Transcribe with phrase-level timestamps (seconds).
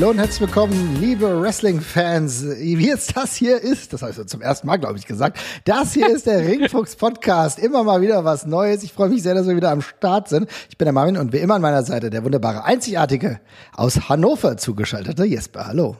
[0.00, 2.56] Hallo und herzlich willkommen, liebe Wrestling-Fans.
[2.56, 5.38] Wie jetzt das hier ist, das habe ich zum ersten Mal, glaube ich, gesagt.
[5.66, 7.58] Das hier ist der Ringfuchs-Podcast.
[7.58, 8.82] Immer mal wieder was Neues.
[8.82, 10.48] Ich freue mich sehr, dass wir wieder am Start sind.
[10.70, 13.40] Ich bin der Marvin und wie immer an meiner Seite der wunderbare, einzigartige,
[13.74, 15.66] aus Hannover zugeschaltete Jesper.
[15.66, 15.96] Hallo.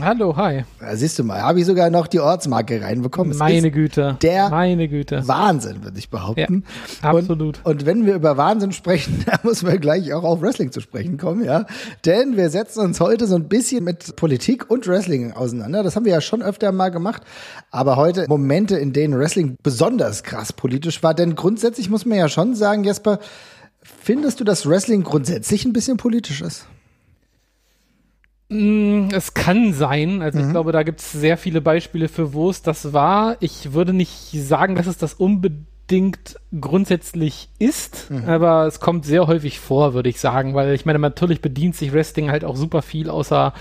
[0.00, 0.64] Hallo, hi.
[0.80, 3.36] Ja, siehst du mal, habe ich sogar noch die Ortsmarke reinbekommen.
[3.36, 4.16] Meine Güte.
[4.22, 5.26] Der Meine Güte.
[5.26, 6.64] Wahnsinn, würde ich behaupten.
[7.02, 7.60] Ja, absolut.
[7.64, 10.80] Und, und wenn wir über Wahnsinn sprechen, da müssen wir gleich auch auf Wrestling zu
[10.80, 11.66] sprechen kommen, ja.
[12.04, 15.82] Denn wir setzen uns heute so ein bisschen mit Politik und Wrestling auseinander.
[15.82, 17.22] Das haben wir ja schon öfter mal gemacht.
[17.70, 21.14] Aber heute Momente, in denen Wrestling besonders krass politisch war.
[21.14, 23.18] Denn grundsätzlich muss man ja schon sagen, Jesper,
[23.82, 26.66] findest du, dass Wrestling grundsätzlich ein bisschen politisch ist?
[28.54, 30.22] Mm, Es kann sein.
[30.22, 33.36] Also ich glaube, da gibt es sehr viele Beispiele für, wo es das war.
[33.40, 39.60] Ich würde nicht sagen, dass es das unbedingt grundsätzlich ist, aber es kommt sehr häufig
[39.60, 43.10] vor, würde ich sagen, weil ich meine, natürlich bedient sich Wrestling halt auch super viel
[43.10, 43.52] außer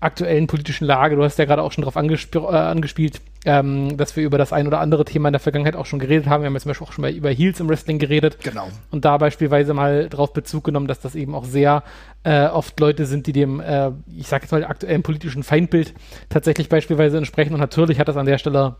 [0.00, 1.16] aktuellen politischen Lage.
[1.16, 4.52] Du hast ja gerade auch schon darauf angesp äh, angespielt, ähm, dass wir über das
[4.52, 6.42] ein oder andere Thema in der Vergangenheit auch schon geredet haben.
[6.42, 8.38] Wir haben jetzt zum Beispiel auch schon mal über Heels im Wrestling geredet.
[8.42, 8.68] Genau.
[8.90, 11.82] Und da beispielsweise mal drauf Bezug genommen, dass das eben auch sehr
[12.24, 15.94] äh, oft Leute sind, die dem, äh, ich sag jetzt mal, aktuellen politischen Feindbild
[16.30, 17.52] tatsächlich beispielsweise entsprechen.
[17.52, 18.76] Und natürlich hat das an der Stelle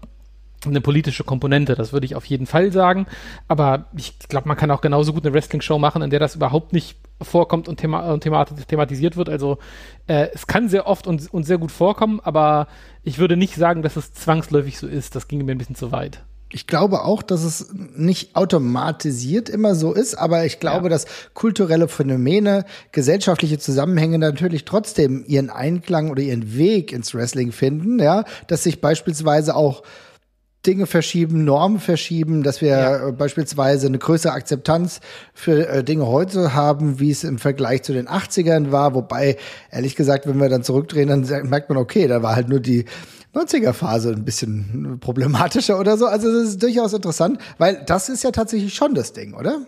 [0.65, 3.07] eine politische Komponente, das würde ich auf jeden Fall sagen.
[3.49, 6.73] Aber ich glaube, man kann auch genauso gut eine Wrestling-Show machen, in der das überhaupt
[6.73, 9.29] nicht vorkommt und, thema und thema thematisiert wird.
[9.29, 9.59] Also
[10.07, 12.67] äh, es kann sehr oft und, und sehr gut vorkommen, aber
[13.03, 15.15] ich würde nicht sagen, dass es zwangsläufig so ist.
[15.17, 16.23] Das ginge mir ein bisschen zu weit.
[16.53, 20.91] Ich glaube auch, dass es nicht automatisiert immer so ist, aber ich glaube, Ja.
[20.91, 28.01] dass kulturelle Phänomene, gesellschaftliche Zusammenhänge natürlich trotzdem ihren Einklang oder ihren Weg ins Wrestling finden,
[28.01, 29.85] ja, dass sich beispielsweise auch
[30.67, 33.09] Dinge verschieben, Normen verschieben, dass wir Ja.
[33.09, 35.01] äh, beispielsweise eine größere Akzeptanz
[35.33, 38.95] für äh, Dinge heute haben, wie es im Vergleich zu den 80ern war.
[38.95, 39.37] Wobei,
[39.71, 42.85] ehrlich gesagt, wenn wir dann zurückdrehen, dann merkt man, okay, da war halt nur die
[43.35, 46.07] 90er-Phase ein bisschen problematischer oder so.
[46.07, 49.63] Also das ist durchaus interessant, weil das ist ja tatsächlich schon das Ding, oder?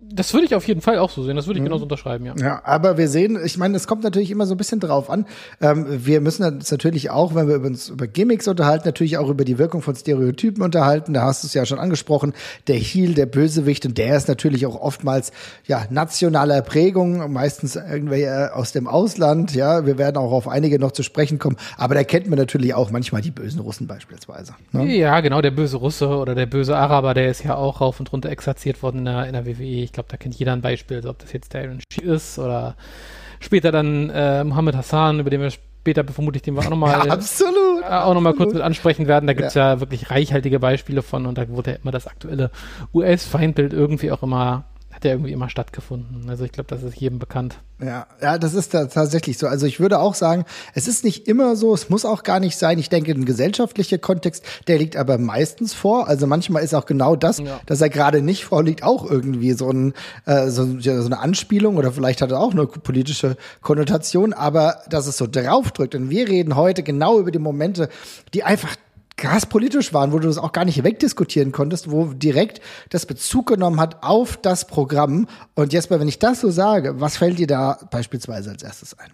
[0.00, 1.34] Das würde ich auf jeden Fall auch so sehen.
[1.34, 2.34] Das würde ich genauso unterschreiben, ja.
[2.38, 5.26] Ja, aber wir sehen, ich meine, es kommt natürlich immer so ein bisschen drauf an.
[5.60, 9.44] Ähm, wir müssen uns natürlich auch, wenn wir uns über Gimmicks unterhalten, natürlich auch über
[9.44, 11.14] die Wirkung von Stereotypen unterhalten.
[11.14, 12.32] Da hast du es ja schon angesprochen.
[12.68, 15.32] Der Heel, der Bösewicht, und der ist natürlich auch oftmals
[15.66, 19.52] ja nationaler Prägung, meistens irgendwelche aus dem Ausland.
[19.56, 21.56] Ja, wir werden auch auf einige noch zu sprechen kommen.
[21.76, 24.54] Aber da kennt man natürlich auch manchmal die bösen Russen beispielsweise.
[24.70, 24.96] Ne?
[24.96, 28.12] Ja, genau, der böse Russe oder der böse Araber, der ist ja auch rauf und
[28.12, 29.87] runter exerziert worden in der, in der WWE.
[29.88, 32.38] Ich glaube, da kennt jeder ein Beispiel, also ob das jetzt der Aaron Sheik ist
[32.38, 32.76] oder
[33.40, 37.12] später dann äh, Mohammed Hassan, über den wir später vermutlich den wir auch nochmal Ja,
[37.12, 37.82] absolut.
[37.82, 39.26] äh, auch noch mal kurz mit ansprechen werden.
[39.26, 39.74] Da gibt's Ja.
[39.74, 39.80] ja.
[39.80, 42.50] wirklich reichhaltige Beispiele von und da wurde ja immer das aktuelle
[42.92, 44.64] US-Feindbild irgendwie auch immer,
[44.98, 46.28] hat ja irgendwie immer stattgefunden.
[46.28, 47.58] Also ich glaube, das ist jedem bekannt.
[47.80, 49.46] Ja, ja, das ist da tatsächlich so.
[49.46, 50.44] Also ich würde auch sagen,
[50.74, 52.80] es ist nicht immer so, es muss auch gar nicht sein.
[52.80, 56.08] Ich denke, ein gesellschaftlicher Kontext, der liegt aber meistens vor.
[56.08, 57.60] Also manchmal ist auch genau das, Ja.
[57.66, 59.94] dass er gerade nicht vorliegt, auch irgendwie so, ein,
[60.26, 64.78] äh, so, ja, so eine Anspielung oder vielleicht hat er auch eine politische Konnotation, aber
[64.90, 65.94] dass es so draufdrückt.
[65.94, 67.88] Und wir reden heute genau über die Momente,
[68.34, 68.74] die einfach
[69.18, 73.48] krass politisch waren, wo du das auch gar nicht wegdiskutieren konntest, wo direkt das Bezug
[73.48, 75.26] genommen hat auf das Programm.
[75.54, 79.10] Und Jesper, wenn ich das so sage, was fällt dir da beispielsweise als erstes ein?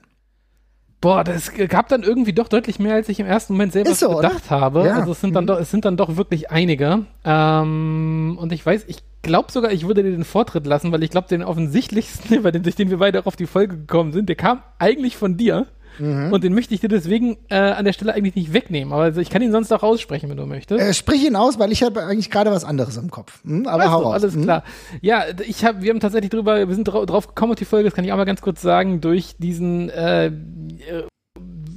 [1.00, 4.09] Boah, das gab dann irgendwie doch deutlich mehr, als ich im ersten Moment selber so,
[4.09, 4.28] oder?
[4.28, 4.87] gedacht habe.
[4.87, 5.00] Ja.
[5.00, 7.04] Also es sind dann doch, es sind dann doch wirklich einige.
[7.25, 11.10] Ähm, und ich weiß, ich glaube sogar, ich würde dir den Vortritt lassen, weil ich
[11.10, 14.31] glaube, den offensichtlichsten, über den, durch den wir beide auch auf die Folge gekommen sind,
[14.31, 15.66] der kam eigentlich von dir.
[15.99, 16.32] Mhm.
[16.32, 18.93] Und den möchte ich dir deswegen äh, an der Stelle eigentlich nicht wegnehmen.
[18.93, 20.81] Aber also ich kann ihn sonst auch aussprechen, wenn du möchtest.
[20.81, 23.41] Äh, sprich ihn aus, weil ich habe eigentlich gerade was anderes im Kopf.
[23.44, 23.66] Hm?
[23.66, 24.15] Aber Weißt hau du, raus.
[24.22, 24.43] alles Hm?
[24.43, 24.65] klar.
[25.00, 27.89] Ja, ich hab, wir haben tatsächlich drüber, wir sind drau drauf gekommen auf die Folge,
[27.89, 30.30] das kann ich auch mal ganz kurz sagen, durch diesen äh, äh,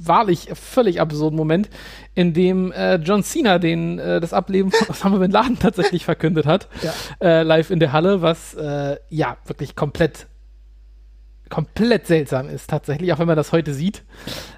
[0.00, 1.68] wahrlich völlig absurden Moment,
[2.14, 6.46] in dem äh, John Cena den äh, das Ableben von Osama Bin Laden tatsächlich verkündet
[6.46, 6.92] hat, Ja.
[7.20, 10.26] äh, live in der Halle, was äh, ja wirklich komplett
[11.50, 14.04] komplett seltsam ist tatsächlich, auch wenn man das heute sieht.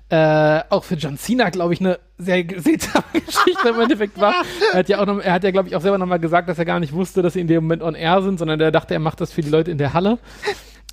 [0.09, 4.35] Äh, auch für John Cena, glaube ich, eine sehr seltsame Geschichte im Endeffekt war.
[4.73, 6.59] Er hat ja auch noch, er hat ja, glaube ich, auch selber nochmal gesagt, dass
[6.59, 8.95] er gar nicht wusste, dass sie in dem Moment on air sind, sondern er dachte,
[8.95, 10.19] er macht das für die Leute in der Halle.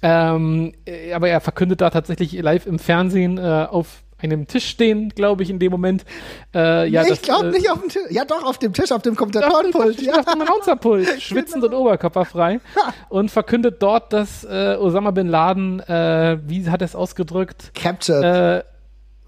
[0.02, 5.10] Ähm, äh, aber er verkündet da tatsächlich live im Fernsehen äh, auf einem Tisch stehen,
[5.10, 6.06] glaube ich, in dem Moment.
[6.54, 8.02] Äh, ja, nee, das, ich glaube äh, nicht auf dem Tisch.
[8.10, 10.02] Ja, doch, auf dem Tisch, auf dem Kommentatorenpult.
[10.02, 10.20] ja.
[10.20, 12.60] Auf dem Announcerpult, schwitzend und oberkörperfrei
[13.10, 18.66] und verkündet dort, dass äh, Osama Bin Laden, äh, wie hat er es ausgedrückt, Captured.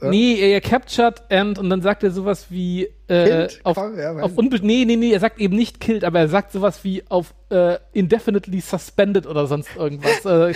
[0.01, 3.59] Äh, Nee, er captured and und dann sagt er sowas wie äh, Killed?
[3.63, 6.51] auf, ja, auf unbe nee, nee, nee, er sagt eben nicht killed, aber er sagt
[6.51, 10.25] sowas wie auf äh, indefinitely suspended oder sonst irgendwas.
[10.25, 10.53] äh,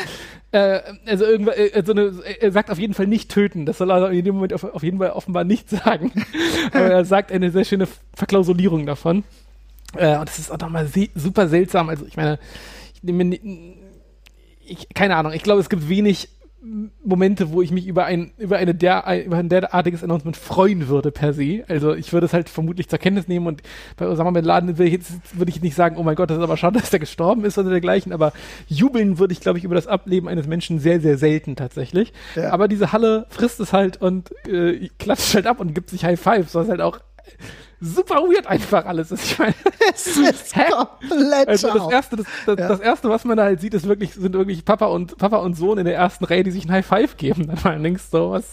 [0.51, 3.65] äh, also irgendwas, äh, so eine, er sagt auf jeden Fall nicht töten.
[3.65, 6.11] Das soll er in dem Moment auf, auf jeden Fall offenbar nicht sagen.
[6.73, 9.23] aber er sagt eine sehr schöne Verklausulierung davon.
[9.95, 11.89] Äh, und das ist auch nochmal se super seltsam.
[11.89, 12.39] Also ich meine,
[12.93, 13.37] ich nehme
[14.65, 16.29] ich, keine Ahnung, ich glaube, es gibt wenig
[17.03, 21.11] Momente, wo ich mich über ein, über eine der, über ein derartiges Announcement freuen würde
[21.11, 21.63] per se.
[21.67, 23.61] Also ich würde es halt vermutlich zur Kenntnis nehmen und
[23.97, 26.37] bei Osama Bin Laden würde ich jetzt, würde ich nicht sagen, oh mein Gott, das
[26.37, 28.31] ist aber schade, dass der gestorben ist oder dergleichen, aber
[28.67, 32.13] jubeln würde ich, glaube ich, über das Ableben eines Menschen sehr, sehr selten tatsächlich.
[32.35, 32.51] Ja.
[32.51, 36.19] Aber diese Halle frisst es halt und äh, klatscht halt ab und gibt sich High
[36.19, 36.99] Fives, was halt auch
[37.83, 39.23] super weird einfach alles ist.
[39.23, 39.53] Ich meine,
[39.93, 40.63] Es ist Hä?
[40.71, 42.67] komplett also das erste, das, das, Ja.
[42.69, 45.55] das erste, was man da halt sieht, ist wirklich, sind wirklich Papa und Papa und
[45.55, 47.47] Sohn in der ersten Reihe, die sich ein High Five geben.
[47.47, 48.45] Dann mal links so, was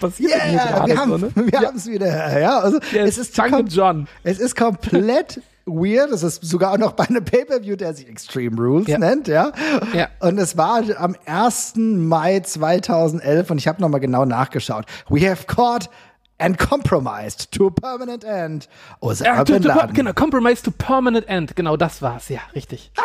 [0.00, 1.30] passiert denn hier Ja, gerade wir so, haben ne?
[1.34, 2.38] wir haben es wieder.
[2.40, 4.06] Ja, also Ja, es ist Danke, John.
[4.22, 6.10] es ist komplett weird.
[6.12, 8.98] Es ist sogar auch noch bei einem Pay-per-View, der sich Extreme Rules Ja.
[8.98, 9.52] nennt, ja.
[9.92, 10.08] Ja.
[10.20, 11.74] Und es war am 1.
[11.76, 14.86] Mai 2011 und ich habe noch mal genau nachgeschaut.
[15.10, 15.90] We have caught
[16.38, 18.68] and compromised to a permanent end.
[19.00, 19.94] Osama Ja, to, Bin to, Laden.
[19.94, 21.56] genau, Compromise to Permanent End.
[21.56, 22.90] Genau das war's, ja, richtig.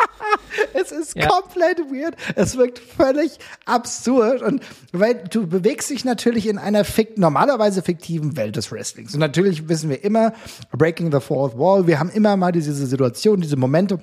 [0.72, 1.26] Es ist Ja.
[1.28, 2.14] komplett weird.
[2.36, 4.42] Es wirkt völlig absurd.
[4.42, 9.14] Und weil du bewegst dich natürlich in einer fikt normalerweise fiktiven Welt des Wrestlings.
[9.14, 10.32] Und natürlich wissen wir immer,
[10.72, 13.98] Breaking the Fourth Wall, wir haben immer mal diese Situation, diese Momente,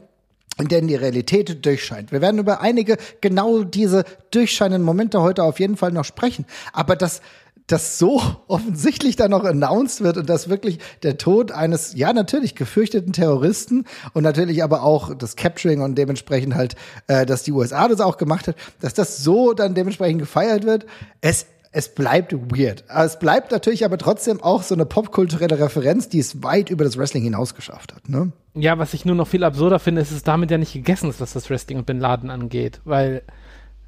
[0.60, 2.12] in denen die Realität durchscheint.
[2.12, 6.46] Wir werden über einige genau diese durchscheinenden Momente heute auf jeden Fall noch sprechen.
[6.74, 7.22] Aber das
[7.72, 12.56] das so offensichtlich dann noch announced wird und dass wirklich der Tod eines, ja, natürlich
[12.56, 16.76] gefürchteten Terroristen und natürlich aber auch das Capturing und dementsprechend halt,
[17.08, 20.86] äh, dass die USA das auch gemacht hat, dass das so dann dementsprechend gefeiert wird.
[21.22, 22.84] Es, es bleibt weird.
[22.90, 26.98] Es bleibt natürlich aber trotzdem auch so eine popkulturelle Referenz, die es weit über das
[26.98, 28.10] Wrestling hinaus geschafft hat.
[28.10, 28.32] Ne?
[28.54, 31.10] Ja, was ich nur noch viel absurder finde, ist, dass es damit ja nicht gegessen
[31.10, 32.82] ist, was das Wrestling und Bin Laden angeht.
[32.84, 33.22] Weil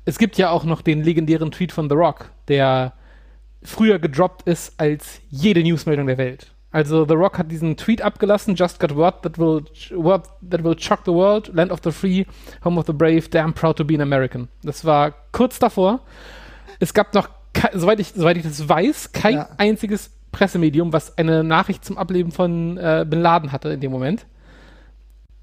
[0.06, 2.94] es gibt ja auch noch den legendären Tweet von The Rock, der
[3.64, 6.52] früher gedroppt ist als jede Newsmeldung der Welt.
[6.72, 10.78] Also The Rock hat diesen Tweet abgelassen, just got word that will, word that will
[10.80, 12.26] shock the world, land of the free,
[12.64, 14.48] home of the brave, damn proud to be an American.
[14.64, 16.00] Das war kurz davor.
[16.80, 17.30] Es gab noch,
[17.74, 19.50] soweit ich, soweit ich das weiß, kein Ja.
[19.58, 24.26] einziges Pressemedium, was eine Nachricht zum Ableben von äh, Bin Laden hatte in dem Moment.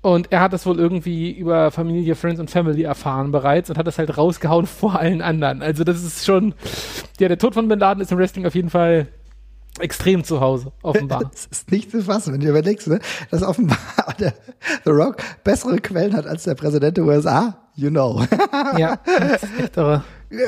[0.03, 3.87] Und er hat das wohl irgendwie über Familie, Friends und Family erfahren bereits und hat
[3.87, 5.63] das halt rausgehauen vor allen anderen.
[5.63, 6.55] Also das ist schon,
[7.19, 9.09] ja, der Tod von Bin Laden ist im Wrestling auf jeden Fall
[9.79, 11.21] extrem zu Hause, offenbar.
[11.33, 12.99] Das ist nicht zu fassen, wenn du überlegst, ne?
[13.31, 13.79] dass offenbar
[14.19, 14.35] der
[14.85, 17.57] The Rock bessere Quellen hat als der Präsident der USA.
[17.77, 18.25] You know.
[18.77, 20.03] ja, das ist echt irre.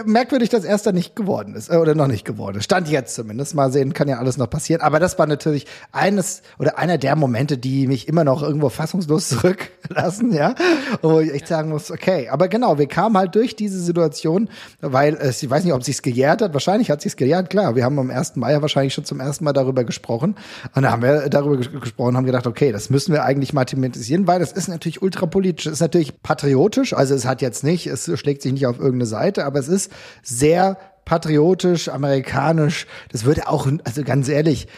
[0.05, 2.65] Merkwürdig, dass erster nicht geworden ist, äh, oder noch nicht geworden ist.
[2.65, 3.57] Stand jetzt zumindest.
[3.57, 4.81] Mal sehen, kann ja alles noch passieren.
[4.81, 9.29] Aber das war natürlich eines oder einer der Momente, die mich immer noch irgendwo fassungslos
[9.31, 10.55] zurücklassen, ja.
[11.03, 12.29] Wo ich echt sagen muss, okay.
[12.29, 14.49] Aber genau, wir kamen halt durch diese Situation,
[14.81, 16.55] weil es, ich weiß nicht, ob sich's gejährt hat.
[16.55, 17.75] Wahrscheinlich hat sich's gejährt, klar.
[17.75, 18.37] Wir haben am 1.
[18.37, 20.37] Mai ja wahrscheinlich schon zum ersten Mal darüber gesprochen.
[20.77, 23.65] Und da haben wir darüber ges gesprochen, haben gedacht, okay, das müssen wir eigentlich mal
[23.65, 25.67] thematisieren, weil das ist natürlich ultrapolitisch.
[25.67, 26.95] Es ist natürlich patriotisch.
[26.95, 29.91] Also es hat jetzt nicht, es schlägt sich nicht auf irgendeine Seite, aber es ist
[30.23, 32.87] sehr patriotisch, amerikanisch.
[33.11, 34.69] Das würde auch, also ganz ehrlich,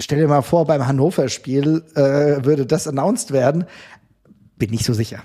[0.00, 3.64] stell dir mal vor, beim Hannover-Spiel äh, würde das announced werden.
[4.56, 5.22] Bin nicht so sicher.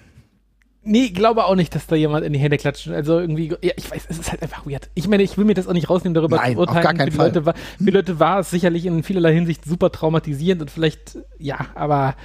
[0.84, 2.88] Nee, glaube auch nicht, dass da jemand in die Hände klatscht.
[2.88, 4.90] Also irgendwie, ja, ich weiß, es ist halt einfach weird.
[4.96, 6.84] Ich meine, ich will mir das auch nicht rausnehmen, darüber Nein, zu auf urteilen.
[6.84, 7.28] gar keinen für, die Fall.
[7.28, 11.20] Leute war, für die Leute war es sicherlich in vielerlei Hinsicht super traumatisierend und vielleicht,
[11.38, 12.16] ja, aber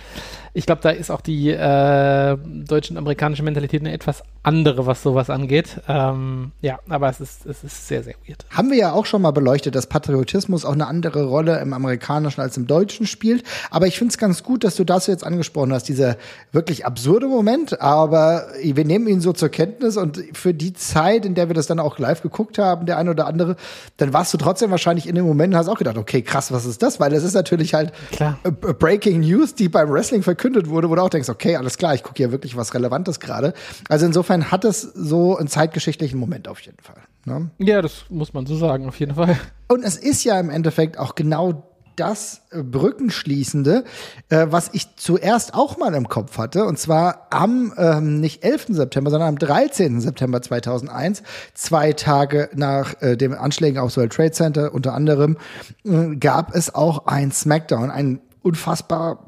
[0.56, 5.02] ich glaube, da ist auch die äh, deutsche und amerikanische Mentalität eine etwas andere, was
[5.02, 5.82] sowas angeht.
[5.86, 8.46] Ähm, ja, aber es ist, es ist sehr, sehr weird.
[8.48, 12.40] Haben wir ja auch schon mal beleuchtet, dass Patriotismus auch eine andere Rolle im Amerikanischen
[12.40, 13.44] als im Deutschen spielt.
[13.70, 16.16] Aber ich finde es ganz gut, dass du das jetzt angesprochen hast, dieser
[16.52, 17.82] wirklich absurde Moment.
[17.82, 21.66] Aber wir nehmen ihn so zur Kenntnis und für die Zeit, in der wir das
[21.66, 23.56] dann auch live geguckt haben, der eine oder andere,
[23.96, 26.64] dann warst du trotzdem wahrscheinlich in dem Moment und hast auch gedacht, okay, krass, was
[26.64, 27.00] ist das?
[27.00, 28.38] Weil das ist natürlich halt Klar.
[28.44, 31.94] äh, Breaking News, die beim Wrestling verkündet wurde, wo du auch denkst, okay, alles klar,
[31.94, 33.54] ich gucke hier wirklich was Relevantes gerade.
[33.88, 37.02] Also insofern hat es so einen zeitgeschichtlichen Moment auf jeden Fall.
[37.24, 37.50] Ne?
[37.58, 39.36] Ja, das muss man so sagen, auf jeden Fall.
[39.68, 43.84] Und es ist ja im Endeffekt auch genau das äh, Brückenschließende,
[44.28, 48.66] äh, was ich zuerst auch mal im Kopf hatte, und zwar am ähm, nicht 11.
[48.68, 50.00] September, sondern am 13.
[50.00, 51.22] September 2001,
[51.54, 55.36] zwei Tage nach äh, den Anschlägen aufs World Trade Center unter anderem,
[55.84, 59.25] äh, gab es auch ein Smackdown, ein unfassbar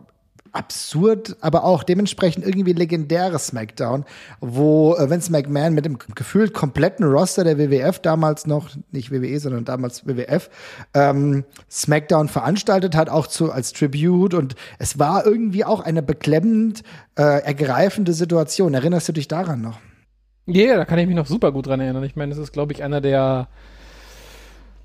[0.59, 4.05] absurd, aber auch dementsprechend irgendwie legendäres SmackDown,
[4.41, 9.39] wo äh, Vince McMahon mit dem gefühlt kompletten Roster der WWF damals noch, nicht WWE,
[9.39, 10.51] sondern damals WWF,
[10.95, 16.83] ähm, SmackDown veranstaltet hat, auch zu, als Tribute und es war irgendwie auch eine beklemmend
[17.17, 18.75] äh, ergreifende Situation.
[18.75, 19.79] Erinnerst du dich daran noch?
[20.47, 22.03] Ja, yeah, da kann ich mich noch super gut dran erinnern.
[22.03, 23.49] Ich meine, das ist, glaube ich, einer der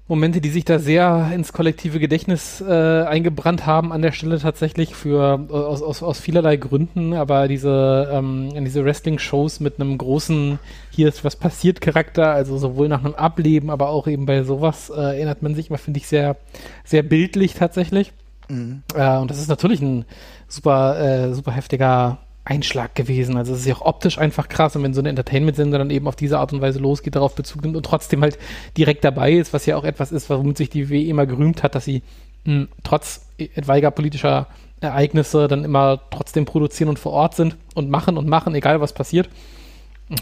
[0.07, 4.95] Momente, die sich da sehr ins kollektive Gedächtnis äh, eingebrannt haben an der Stelle tatsächlich
[4.95, 11.07] für aus, aus, aus vielerlei Gründen, aber diese, ähm, diese Wrestling-Shows mit einem großen hier
[11.07, 14.99] ist was passiert Charakter, also sowohl nach einem Ableben, aber auch eben bei sowas äh,
[14.99, 16.35] erinnert man sich immer, finde ich, sehr,
[16.83, 18.11] sehr bildlich tatsächlich.
[18.49, 18.83] Mhm.
[18.93, 20.03] Äh, und das ist natürlich ein
[20.49, 23.37] super, äh, super heftiger Einschlag gewesen.
[23.37, 26.07] Also es ist ja auch optisch einfach krass und wenn so eine Entertainment-Sender dann eben
[26.07, 28.37] auf diese Art und Weise losgeht, darauf Bezug nimmt und trotzdem halt
[28.77, 31.75] direkt dabei ist, was ja auch etwas ist, womit sich die WWE immer gerühmt hat,
[31.75, 32.03] dass sie
[32.45, 34.47] mh, hm, trotz etwaiger politischer
[34.81, 38.93] Ereignisse dann immer trotzdem produzieren und vor Ort sind und machen und machen, egal was
[38.93, 39.29] passiert.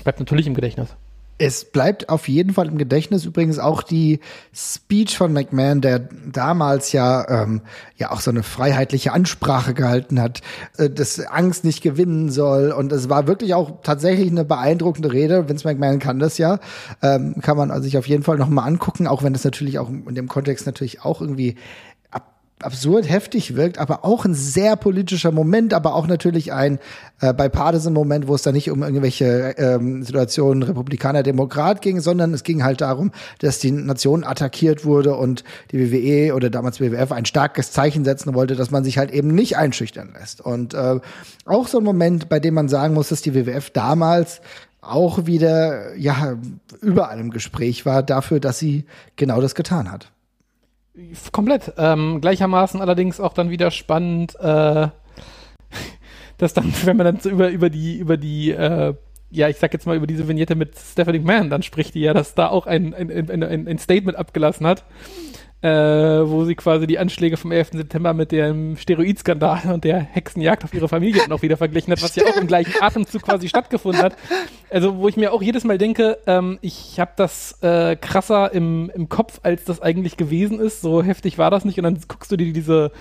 [0.04, 0.96] Bleibt natürlich im Gedächtnis.
[1.38, 3.26] Es bleibt auf jeden Fall im Gedächtnis.
[3.26, 4.20] Übrigens auch die
[4.54, 7.62] Speech von McMahon, der damals ja ähm,
[7.98, 10.42] ja auch so eine freiheitliche Ansprache gehalten hat,
[10.78, 12.72] äh, dass Angst nicht gewinnen soll.
[12.72, 15.50] Und es war wirklich auch tatsächlich eine beeindruckende Rede.
[15.50, 16.60] Vince McMahon kann das ja,
[17.02, 19.90] ähm, kann man sich auf jeden Fall noch mal angucken, auch wenn es natürlich auch
[19.90, 21.56] in dem Kontext natürlich auch irgendwie
[22.64, 26.80] absurd heftig wirkt, aber auch ein sehr politischer Moment, aber auch natürlich ein
[27.20, 32.34] äh, bipartisan Moment, wo es da nicht um irgendwelche ähm, Situationen Republikaner, Demokrat ging, sondern
[32.34, 37.12] es ging halt darum, dass die Nation attackiert wurde und die WWE oder damals WWF
[37.12, 40.42] ein starkes Zeichen setzen wollte, dass man sich halt eben nicht einschüchtern lässt.
[40.42, 41.00] Und äh,
[41.46, 44.42] auch so ein Moment, bei dem man sagen muss, dass die WWF damals
[44.82, 46.38] auch wieder ja
[46.82, 50.12] überall im Gespräch war dafür, dass sie genau das getan hat.
[51.32, 51.74] Komplett.
[51.78, 54.88] Ähm, gleichermaßen allerdings auch dann wieder spannend, äh,
[56.38, 58.94] dass dann, wenn man dann so über, über die, über die, äh,
[59.30, 62.14] ja, ich sag jetzt mal über diese Vignette mit Stephanie McMahon, dann spricht die ja,
[62.14, 64.84] dass da auch ein, ein, ein, ein Statement abgelassen hat
[65.62, 67.72] äh, wo sie quasi die Anschläge vom 11.
[67.74, 72.16] September mit dem Steroidskandal und der Hexenjagd auf ihre Familie noch wieder verglichen hat, was
[72.16, 74.16] ja auch im gleichen Atemzug quasi stattgefunden hat.
[74.70, 78.92] Also wo ich mir auch jedes Mal denke, ähm, ich habe das äh, krasser im,
[78.96, 80.82] im Kopf, als das eigentlich gewesen ist.
[80.82, 81.78] So heftig war das nicht.
[81.78, 82.92] Und dann guckst du dir diese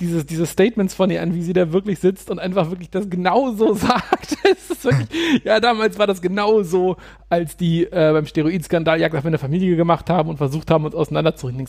[0.00, 3.08] dieses, diese Statements von ihr an, wie sie da wirklich sitzt und einfach wirklich das
[3.08, 4.36] genauso sagt.
[4.44, 5.08] es ist wirklich,
[5.44, 6.96] ja, damals war das genauso,
[7.28, 10.94] als die äh, beim Steroidskandal Jagd auf eine Familie gemacht haben und versucht haben, uns
[10.94, 11.68] auseinanderzubringen.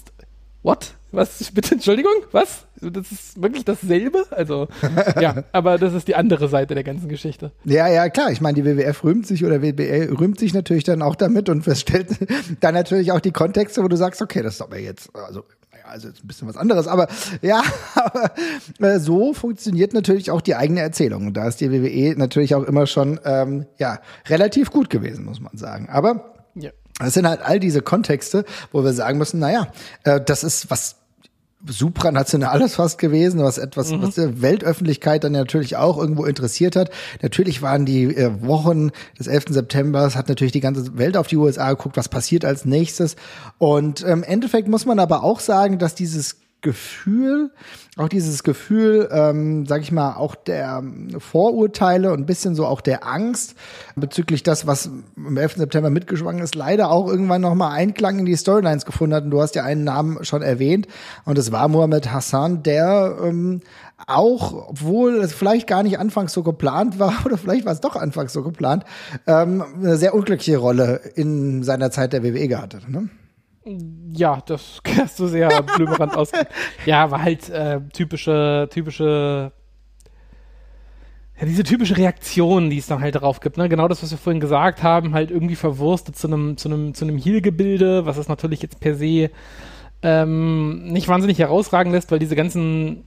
[0.66, 0.96] What?
[1.12, 1.52] Was?
[1.52, 2.12] Bitte, Entschuldigung?
[2.32, 2.66] Was?
[2.82, 4.26] Das ist wirklich dasselbe?
[4.32, 4.68] Also,
[5.22, 7.52] ja, aber das ist die andere Seite der ganzen Geschichte.
[7.66, 8.32] Ja, ja, klar.
[8.32, 11.64] Ich meine, die WWF rühmt sich oder WBL rühmt sich natürlich dann auch damit und
[11.78, 12.18] stellt
[12.62, 15.44] dann natürlich auch die Kontexte, wo du sagst, okay, das ist aber jetzt, also
[15.88, 17.08] also jetzt ein bisschen was anderes, aber
[17.42, 17.64] ja,
[17.96, 18.32] aber,
[18.80, 21.34] äh, so funktioniert natürlich auch die eigene Erzählung.
[21.34, 25.58] Da ist die WWE natürlich auch immer schon ähm, ja relativ gut gewesen, muss man
[25.58, 25.90] sagen.
[25.90, 26.72] Aber ja.
[27.04, 29.68] es sind halt all diese Kontexte, wo wir sagen müssen, naja,
[30.04, 30.98] äh, das ist was
[31.68, 34.02] supranationales fast gewesen, was etwas, mhm.
[34.02, 36.90] was die Weltöffentlichkeit dann natürlich auch irgendwo interessiert hat.
[37.22, 39.46] Natürlich waren die äh, Wochen des 11.
[39.50, 43.16] September, hat natürlich die ganze Welt auf die USA geguckt, was passiert als nächstes.
[43.58, 47.52] Und im Endeffekt muss man aber auch sagen, dass dieses Gefühl,
[47.96, 50.84] auch dieses Gefühl, ähm, sag ich mal, auch der
[51.20, 53.56] Vorurteile und ein bisschen so auch der Angst
[53.96, 55.58] bezüglich das, was am 11.
[55.58, 59.26] September mitgeschwungen ist, leider auch irgendwann nochmal Einklang in die Storylines gefunden hat.
[59.26, 60.88] Und du hast ja einen Namen schon erwähnt.
[61.24, 63.62] Und es war Mohammed Hassan, der ähm,
[64.08, 67.96] auch, obwohl es vielleicht gar nicht anfangs so geplant war, oder vielleicht war es doch
[67.96, 68.86] anfangs so geplant,
[69.28, 72.90] ähm, eine sehr unglückliche Rolle in seiner Zeit der WWE gehabt hat.
[72.90, 73.10] Ne?
[73.66, 76.32] Ja, das hast du sehr blümerant aus.
[76.86, 79.52] Ja, war halt äh, typische, typische,
[81.40, 83.68] ja, diese typische Reaktion, die es dann halt darauf gibt, ne?
[83.68, 87.06] Genau das, was wir vorhin gesagt haben, halt irgendwie verwurstet zu einem, zu einem, zu
[87.06, 89.32] einem Heal-Gebilde, was es natürlich jetzt per se
[90.04, 93.04] ähm, nicht wahnsinnig herausragen lässt, weil diese ganzen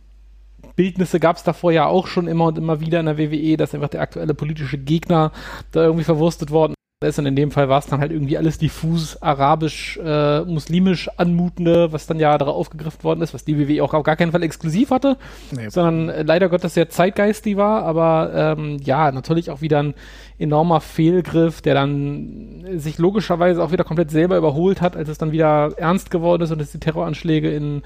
[0.75, 3.75] Bildnisse gab es davor ja auch schon immer und immer wieder in der WWE, dass
[3.75, 5.31] einfach der aktuelle politische Gegner
[5.71, 6.75] da irgendwie verwurstet worden
[7.07, 7.19] ist.
[7.19, 11.93] Und in dem Fall war es dann halt irgendwie alles diffus arabisch, äh, muslimisch anmutende,
[11.93, 14.43] was dann ja darauf aufgegriffen worden ist, was die WWE auch auf gar keinen Fall
[14.43, 15.17] exklusiv hatte,
[15.53, 15.69] nee.
[15.69, 19.95] sondern äh, leider Gottes sehr zeitgeistig war, aber ähm, ja, natürlich auch wieder ein
[20.41, 25.31] enormer Fehlgriff, der dann sich logischerweise auch wieder komplett selber überholt hat, als es dann
[25.31, 27.83] wieder ernst geworden ist und es die Terroranschläge in,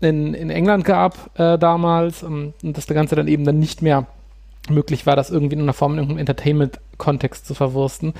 [0.00, 4.08] in, in England gab äh, damals ähm, und das Ganze dann eben dann nicht mehr
[4.70, 8.14] möglich war, das irgendwie in einer Form in irgendeinem Entertainment-Kontext zu verwursten.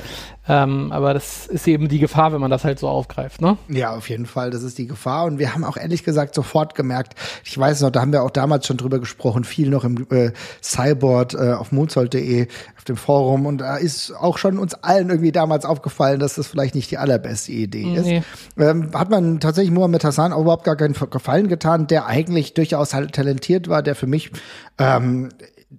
[0.48, 3.58] Ähm, aber das ist eben die Gefahr, wenn man das halt so aufgreift, ne?
[3.68, 5.26] Ja, auf jeden Fall, das ist die Gefahr.
[5.26, 7.14] Und wir haben auch ehrlich gesagt sofort gemerkt,
[7.44, 10.32] ich weiß noch, da haben wir auch damals schon drüber gesprochen, viel noch im äh,
[10.62, 13.46] Cyborg äh, auf moonsold.de, auf dem Forum.
[13.46, 16.98] Und da ist auch schon uns allen irgendwie damals aufgefallen, dass das vielleicht nicht die
[16.98, 18.18] allerbeste Idee nee.
[18.18, 18.26] ist.
[18.56, 22.94] Ähm, hat man tatsächlich Mohamed Hassan auch überhaupt gar keinen Gefallen getan, der eigentlich durchaus
[22.94, 24.30] halt talentiert war, der für mich
[24.78, 25.28] ähm,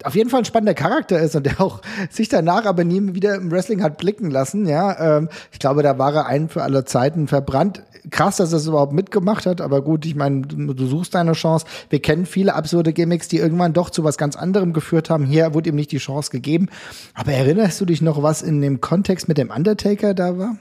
[0.03, 3.35] auf jeden Fall ein spannender Charakter ist und der auch sich danach aber nie wieder
[3.35, 4.67] im Wrestling hat blicken lassen.
[4.67, 7.83] Ja, ähm, ich glaube, da war er ein für alle Zeiten verbrannt.
[8.11, 11.33] Krass, dass er es überhaupt mitgemacht hat, aber gut, ich meine, du, du, suchst deine
[11.33, 11.65] Chance.
[11.89, 15.25] Wir kennen viele absurde Gimmicks, die irgendwann doch zu was ganz anderem geführt haben.
[15.25, 16.69] Hier wurde ihm nicht die Chance gegeben.
[17.13, 20.55] Aber erinnerst du dich noch, was in dem Kontext mit dem Undertaker da war?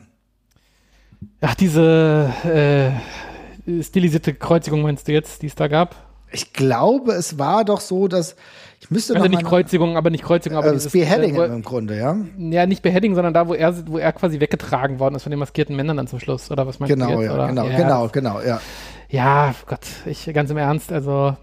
[1.41, 5.95] Ach, diese äh, stilisierte Kreuzigung meinst du jetzt, die es da gab?
[6.31, 8.37] Ich glaube, es war doch so, dass
[8.81, 11.99] ich müsste also nicht Kreuzigung, aber nicht Kreuzigung, aber äh, dieses, Beheading äh, im Grunde,
[11.99, 12.17] ja?
[12.39, 15.39] Ja, nicht Beheading, sondern da, wo er, wo er quasi weggetragen worden ist von den
[15.41, 17.33] maskierten Männern dann zum Schluss, oder was meinst genau, du jetzt?
[17.33, 18.61] Ja, genau, ja, genau, genau, ja.
[19.09, 21.37] Ja, Gott, ich ganz im Ernst, also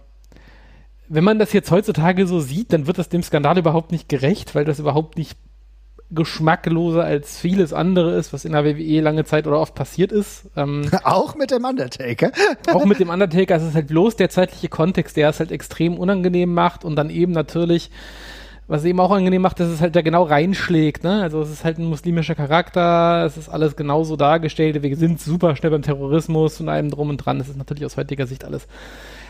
[1.08, 4.56] wenn man das jetzt heutzutage so sieht, dann wird das dem Skandal überhaupt nicht gerecht,
[4.56, 5.38] weil das überhaupt nicht
[6.12, 10.50] geschmackloser als vieles andere ist, was in der WWE lange Zeit oder oft passiert ist.
[10.56, 12.32] Ähm, auch mit dem Undertaker.
[12.74, 13.56] auch mit dem Undertaker.
[13.56, 17.10] Es ist halt bloß der zeitliche Kontext, der es halt extrem unangenehm macht und dann
[17.10, 17.90] eben natürlich,
[18.68, 21.04] was eben auch angenehm macht, dass es halt da genau reinschlägt.
[21.04, 21.24] Ne?
[21.24, 24.82] Also es ist halt ein muslimischer Charakter, es ist alles genauso dargestellt.
[24.82, 27.40] Wir sind super schnell beim Terrorismus und allem drum und dran.
[27.40, 28.68] Es ist natürlich aus heutiger Sicht alles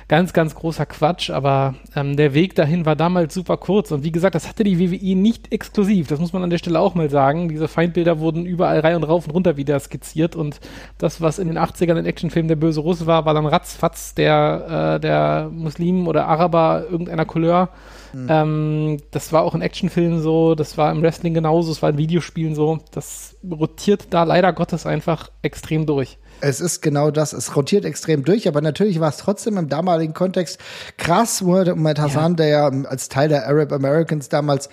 [0.08, 4.12] ganz, ganz großer Quatsch, aber ähm, der Weg dahin war damals super kurz und wie
[4.12, 7.10] gesagt, das hatte die WWE nicht exklusiv, das muss man an der Stelle auch mal
[7.10, 7.50] sagen.
[7.50, 10.60] Diese Feindbilder wurden überall rein und rauf und runter wieder skizziert und
[10.98, 14.96] das, was in den 80ern in Actionfilmen der böse Russe war, war dann ratzfatz der,
[14.96, 17.70] äh, der Muslim oder Araber irgendeiner Couleur.
[18.14, 18.28] Mhm.
[18.30, 21.98] Ähm, das war auch in Actionfilmen so, das war im Wrestling genauso, es war in
[21.98, 22.80] Videospielen so.
[22.92, 26.18] Das rotiert da leider Gottes einfach extrem durch.
[26.42, 27.34] Es ist genau das.
[27.34, 30.60] Es rotiert extrem durch, aber natürlich war es trotzdem im damaligen Kontext
[30.98, 32.36] krass, Muhammad Hassan, ja.
[32.36, 34.70] der ja als Teil der Arab Americans damals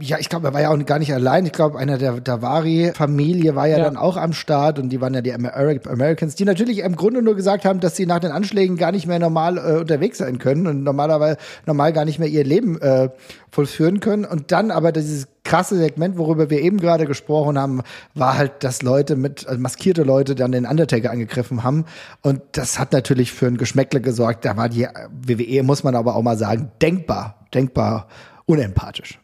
[0.00, 1.46] ja, ich glaube, er war ja auch gar nicht allein.
[1.46, 5.14] Ich glaube, einer der Davari-Familie war ja, ja, dann auch am Start und die waren
[5.14, 8.76] ja die Americans, die natürlich im Grunde nur gesagt haben, dass sie nach den Anschlägen
[8.76, 12.44] gar nicht mehr normal äh, unterwegs sein können und normalerweise normal gar nicht mehr ihr
[12.44, 13.08] Leben äh,
[13.50, 14.24] vollführen können.
[14.24, 17.80] Und dann aber dieses krasse Segment, worüber wir eben gerade gesprochen haben,
[18.14, 21.86] war halt, dass Leute mit, also maskierte Leute dann den Undertaker angegriffen haben.
[22.20, 24.44] Und das hat natürlich für ein Geschmäckle gesorgt.
[24.44, 28.08] Da war die WWE, muss man aber auch mal sagen, denkbar, denkbar
[28.44, 29.18] unempathisch.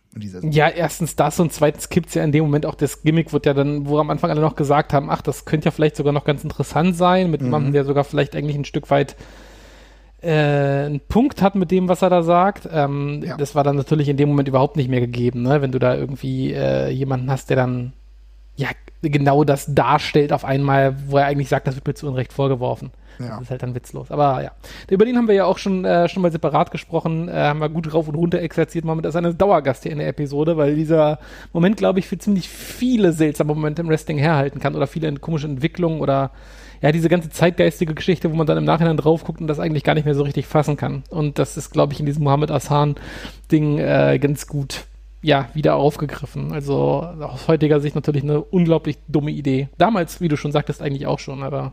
[0.53, 3.46] Ja, erstens das und zweitens kippt es ja in dem Moment auch das Gimmick, wird
[3.46, 6.12] ja dann, wo am Anfang alle noch gesagt haben, ach, das könnte ja vielleicht sogar
[6.12, 7.48] noch ganz interessant sein, mit mhm.
[7.48, 9.16] jemandem, der sogar vielleicht eigentlich ein Stück weit
[10.22, 12.68] äh, einen Punkt hat mit dem, was er da sagt.
[12.72, 13.37] Ähm, ja.
[13.37, 15.61] Das war dann natürlich in dem Moment überhaupt nicht mehr gegeben, ne?
[15.61, 17.92] wenn du da irgendwie äh, jemanden hast, der dann
[18.56, 18.68] ja
[19.02, 22.90] genau das darstellt auf einmal, wo er eigentlich sagt, das wird mir zu Unrecht vorgeworfen.
[23.18, 23.28] Ja.
[23.30, 24.10] Das ist halt dann witzlos.
[24.10, 24.52] Aber ja,
[24.90, 27.68] über den haben wir ja auch schon, äh, schon mal separat gesprochen, äh, haben wir
[27.68, 28.84] gut rauf und runter exerziert.
[28.84, 31.18] Moment ist eine Dauergast hier in der Episode, weil dieser
[31.52, 35.46] Moment, glaube ich, für ziemlich viele seltsame Momente im Wrestling herhalten kann oder viele komische
[35.46, 36.32] Entwicklungen oder
[36.82, 39.84] ja, diese ganze zeitgeistige Geschichte, wo man dann im Nachhinein drauf guckt und das eigentlich
[39.84, 41.04] gar nicht mehr so richtig fassen kann.
[41.08, 44.84] Und das ist, glaube ich, in diesem Mohammed Assan-Ding äh, ganz gut
[45.24, 46.52] ja, wieder aufgegriffen.
[46.52, 49.70] Also aus heutiger Sicht natürlich eine unglaublich dumme Idee.
[49.78, 51.72] Damals, wie du schon sagtest, eigentlich auch schon, aber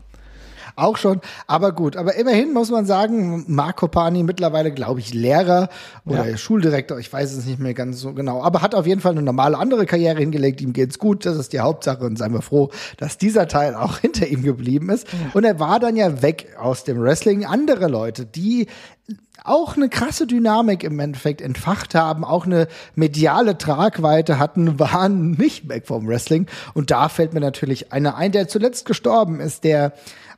[0.76, 1.20] auch schon.
[1.46, 5.68] Aber gut, aber immerhin muss man sagen, Marco Pani mittlerweile, glaube ich, Lehrer
[6.04, 6.36] oder ja.
[6.36, 9.22] Schuldirektor, ich weiß es nicht mehr ganz so genau, aber hat auf jeden Fall eine
[9.22, 10.60] normale andere Karriere hingelegt.
[10.60, 13.98] Ihm geht's gut, das ist die Hauptsache und seien wir froh, dass dieser Teil auch
[14.00, 15.06] hinter ihm geblieben ist.
[15.12, 15.18] Ja.
[15.34, 17.44] Und er war dann ja weg aus dem Wrestling.
[17.44, 18.68] Andere Leute, die
[19.44, 25.68] auch eine krasse Dynamik im Endeffekt entfacht haben, auch eine mediale Tragweite hatten, waren nicht
[25.68, 26.46] weg vom Wrestling.
[26.74, 29.92] Und da fällt mir natürlich einer ein, der zuletzt gestorben ist, der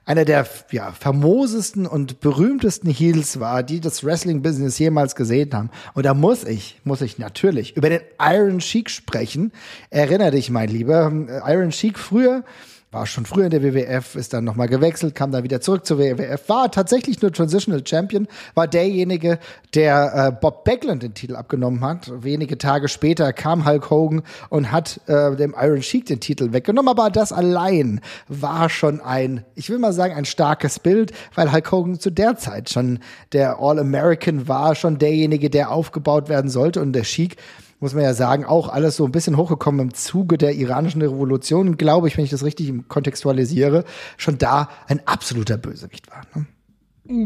[0.07, 5.71] einer der ja, famosesten und berühmtesten Heels war, die das Wrestling-Business jemals gesehen haben.
[5.95, 9.53] Und da muss ich, muss ich natürlich über den Iron Sheik sprechen.
[9.91, 11.11] Erinner dich, mein Lieber,
[11.47, 12.45] Iron Sheik früher
[12.95, 15.99] war schon früher in der WWF, ist dann nochmal gewechselt, kam dann wieder zurück zur
[15.99, 19.39] WWF, war tatsächlich nur Transitional Champion, war derjenige,
[19.75, 22.11] der äh, Bob Backlund den Titel abgenommen hat.
[22.23, 26.89] Wenige Tage später kam Hulk Hogan und hat äh, dem Iron Sheik den Titel weggenommen,
[26.89, 31.73] aber das allein war schon ein, ich will mal sagen, ein starkes Bild, weil Hulk
[31.73, 33.01] Hogan zu der Zeit schon
[33.33, 36.81] der All-American war, schon derjenige, der aufgebaut werden sollte.
[36.81, 37.37] Und der Sheik
[37.81, 41.77] muss man ja sagen, auch alles so ein bisschen hochgekommen im Zuge der iranischen Revolution,
[41.77, 43.85] glaube ich, wenn ich das richtig kontextualisiere,
[44.17, 46.23] schon da ein absoluter Bösewicht war.
[46.35, 46.47] Ne?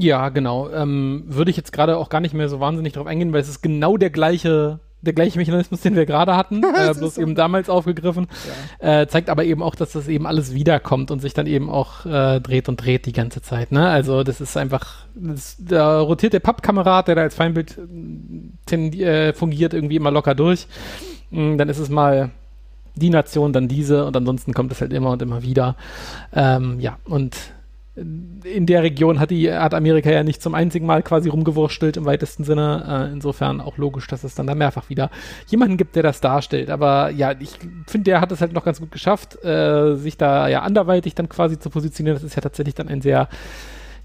[0.00, 0.70] Ja, genau.
[0.70, 3.48] Ähm, würde ich jetzt gerade auch gar nicht mehr so wahnsinnig drauf eingehen, weil es
[3.48, 7.34] ist genau der gleiche der gleiche Mechanismus, den wir gerade hatten, äh, bloß so eben
[7.34, 8.26] damals aufgegriffen.
[8.80, 9.02] Ja.
[9.02, 12.04] Äh, zeigt aber eben auch, dass das eben alles wiederkommt und sich dann eben auch
[12.04, 13.72] äh, dreht und dreht die ganze Zeit.
[13.72, 13.88] Ne?
[13.88, 17.78] Also das ist einfach, das, da rotiert der Pappkamerad, der da als Feindbild
[18.70, 20.66] äh, fungiert, irgendwie immer locker durch.
[21.30, 22.30] Mm, dann ist es mal
[22.96, 25.76] die Nation, dann diese und ansonsten kommt es halt immer und immer wieder.
[26.32, 27.36] Ähm, ja, und
[28.44, 32.04] in der Region hat, die, hat Amerika ja nicht zum einzigen Mal quasi rumgewurschtelt im
[32.04, 33.08] weitesten Sinne.
[33.08, 35.10] Äh, insofern auch logisch, dass es dann da mehrfach wieder
[35.48, 36.70] jemanden gibt, der das darstellt.
[36.70, 40.48] Aber ja, ich finde, der hat es halt noch ganz gut geschafft, äh, sich da
[40.48, 42.16] ja anderweitig dann quasi zu positionieren.
[42.16, 43.28] Das ist ja tatsächlich dann ein sehr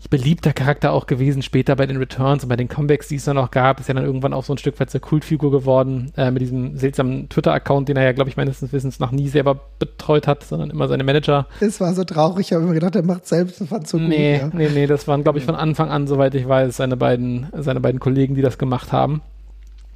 [0.09, 3.35] beliebter Charakter auch gewesen, später bei den Returns und bei den Comebacks, die es dann
[3.35, 6.31] noch gab, ist ja dann irgendwann auch so ein Stück weit zur Kultfigur geworden, äh,
[6.31, 10.27] mit diesem seltsamen Twitter-Account, den er ja, glaube ich, meines Wissens nach nie selber betreut
[10.27, 11.47] hat, sondern immer seine Manager.
[11.59, 14.39] Es war so traurig, ich habe mir gedacht, er macht selbst, das fand so nee,
[14.39, 14.53] gut.
[14.53, 14.57] Ja.
[14.57, 17.79] Nee, nee, das waren, glaube ich, von Anfang an, soweit ich weiß, seine beiden, seine
[17.79, 19.21] beiden Kollegen, die das gemacht haben.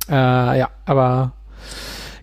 [0.09, 0.13] Äh,
[0.59, 1.33] ja, aber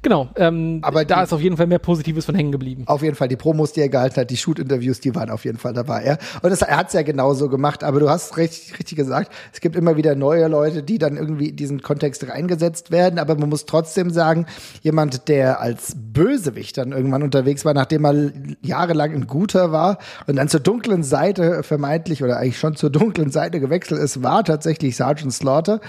[0.04, 2.84] Genau, ähm, aber da die, ist auf jeden Fall mehr Positives von hängen geblieben.
[2.84, 5.56] Auf jeden Fall, die Promos, die er gehalten hat, die Shoot-Interviews, die waren auf jeden
[5.56, 6.04] Fall dabei.
[6.04, 6.18] Ja.
[6.42, 9.62] Und das, er hat es ja genauso gemacht, aber du hast richtig, richtig gesagt, es
[9.62, 13.48] gibt immer wieder neue Leute, die dann irgendwie in diesen Kontext reingesetzt werden, aber man
[13.48, 14.44] muss trotzdem sagen,
[14.82, 20.36] jemand, der als Bösewicht dann irgendwann unterwegs war, nachdem er jahrelang ein Guter war und
[20.36, 24.96] dann zur dunklen Seite vermeintlich oder eigentlich schon zur dunklen Seite gewechselt ist, war tatsächlich
[24.96, 25.80] Sergeant Slaughter.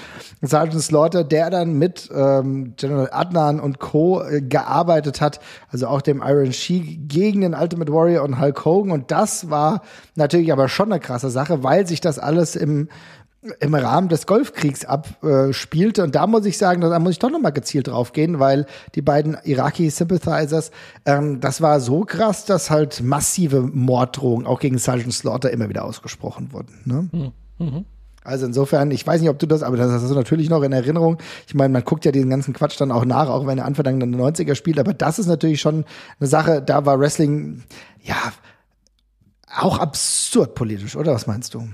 [0.41, 5.39] Sergeant Slaughter, der dann mit ähm, General Adnan und Co äh, gearbeitet hat,
[5.69, 8.91] also auch dem Iron Sheik gegen den Ultimate Warrior und Hulk Hogan.
[8.91, 9.81] Und das war
[10.15, 12.89] natürlich aber schon eine krasse Sache, weil sich das alles im
[13.59, 16.03] im Rahmen des Golfkriegs abspielte.
[16.03, 18.65] Und da muss ich sagen, da muss ich doch nochmal gezielt drauf gehen, weil
[18.95, 20.71] die beiden Iraqi-Sympathizers,
[21.05, 25.85] ähm, das war so krass, dass halt massive Morddrohungen auch gegen Sergeant Slaughter immer wieder
[25.85, 26.81] ausgesprochen wurden.
[26.85, 27.09] Ne?
[27.59, 27.85] Mhm.
[28.25, 30.73] Also insofern, ich weiß nicht, ob du das, aber das hast du natürlich noch in
[30.73, 31.19] Erinnerung.
[31.47, 33.99] Ich meine, man guckt ja diesen ganzen Quatsch dann auch nach, auch wenn er Anfang
[33.99, 35.85] der 90er spielt, aber das ist natürlich schon
[36.19, 37.63] eine Sache, da war Wrestling,
[38.01, 38.17] ja,
[39.55, 41.67] auch absurd politisch, oder was meinst du?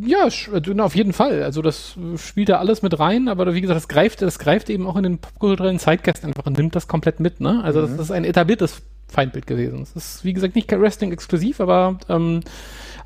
[0.00, 1.42] Ja, also, auf jeden Fall.
[1.42, 4.86] Also das spielt da alles mit rein, aber wie gesagt, das greift, das greift eben
[4.86, 7.62] auch in den popkulturellen Zeitgeist einfach und nimmt das komplett mit, ne?
[7.62, 7.96] Also mhm.
[7.96, 9.82] das ist ein etabliertes Feindbild gewesen.
[9.82, 12.40] Es ist, wie gesagt, nicht kein Wrestling exklusiv, aber ähm,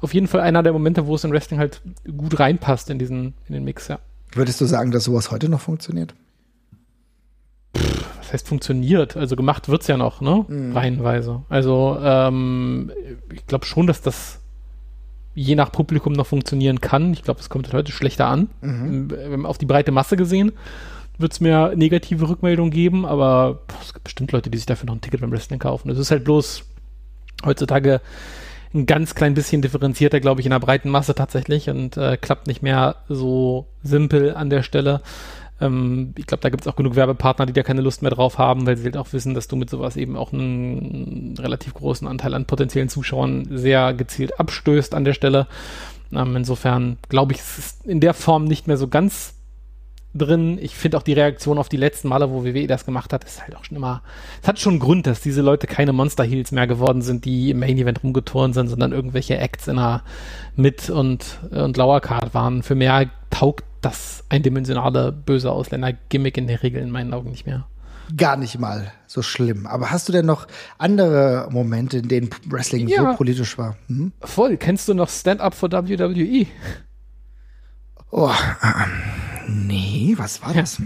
[0.00, 1.80] auf jeden Fall einer der Momente, wo es in Wrestling halt
[2.16, 3.98] gut reinpasst in diesen, in den Mix, ja.
[4.32, 6.14] Würdest du sagen, dass sowas heute noch funktioniert?
[7.76, 9.16] Pff, was heißt funktioniert?
[9.16, 10.44] Also gemacht wird es ja noch, ne?
[10.48, 10.76] Mhm.
[10.76, 11.42] Reihenweise.
[11.48, 12.92] Also ähm,
[13.32, 14.40] ich glaube schon, dass das
[15.34, 17.12] je nach Publikum noch funktionieren kann.
[17.12, 18.50] Ich glaube, es kommt halt heute schlechter an.
[18.60, 19.46] Mhm.
[19.46, 20.52] Auf die breite Masse gesehen
[21.18, 24.86] wird es mehr negative Rückmeldungen geben, aber boah, es gibt bestimmt Leute, die sich dafür
[24.86, 25.90] noch ein Ticket beim Wrestling kaufen.
[25.90, 26.64] Es ist halt bloß
[27.44, 28.00] heutzutage
[28.78, 32.46] ein ganz klein bisschen differenzierter, glaube ich, in der breiten Masse tatsächlich und äh, klappt
[32.46, 35.02] nicht mehr so simpel an der Stelle.
[35.60, 38.38] Ähm, ich glaube, da gibt es auch genug Werbepartner, die da keine Lust mehr drauf
[38.38, 42.06] haben, weil sie halt auch wissen, dass du mit sowas eben auch einen relativ großen
[42.06, 45.46] Anteil an potenziellen Zuschauern sehr gezielt abstößt an der Stelle.
[46.12, 49.34] Ähm, insofern glaube ich, es ist in der Form nicht mehr so ganz
[50.18, 50.58] drin.
[50.60, 53.42] Ich finde auch die Reaktion auf die letzten Male, wo WWE das gemacht hat, ist
[53.42, 54.02] halt auch schon immer.
[54.42, 57.50] Es hat schon einen Grund, dass diese Leute keine Monster Heels mehr geworden sind, die
[57.50, 60.02] im Main Event rumgeturnt sind, sondern irgendwelche Acts in der
[60.56, 62.62] Mid- und, und Lower Card waren.
[62.62, 67.66] Für mehr taugt das eindimensionale böse Ausländer-Gimmick in der Regel in meinen Augen nicht mehr.
[68.16, 69.66] Gar nicht mal so schlimm.
[69.66, 70.46] Aber hast du denn noch
[70.78, 73.76] andere Momente, in denen Wrestling ja, so politisch war?
[73.88, 74.12] Hm?
[74.20, 74.56] Voll.
[74.56, 76.46] Kennst du noch Stand Up for WWE?
[78.10, 78.32] Oh,
[79.46, 80.80] nee, was war das?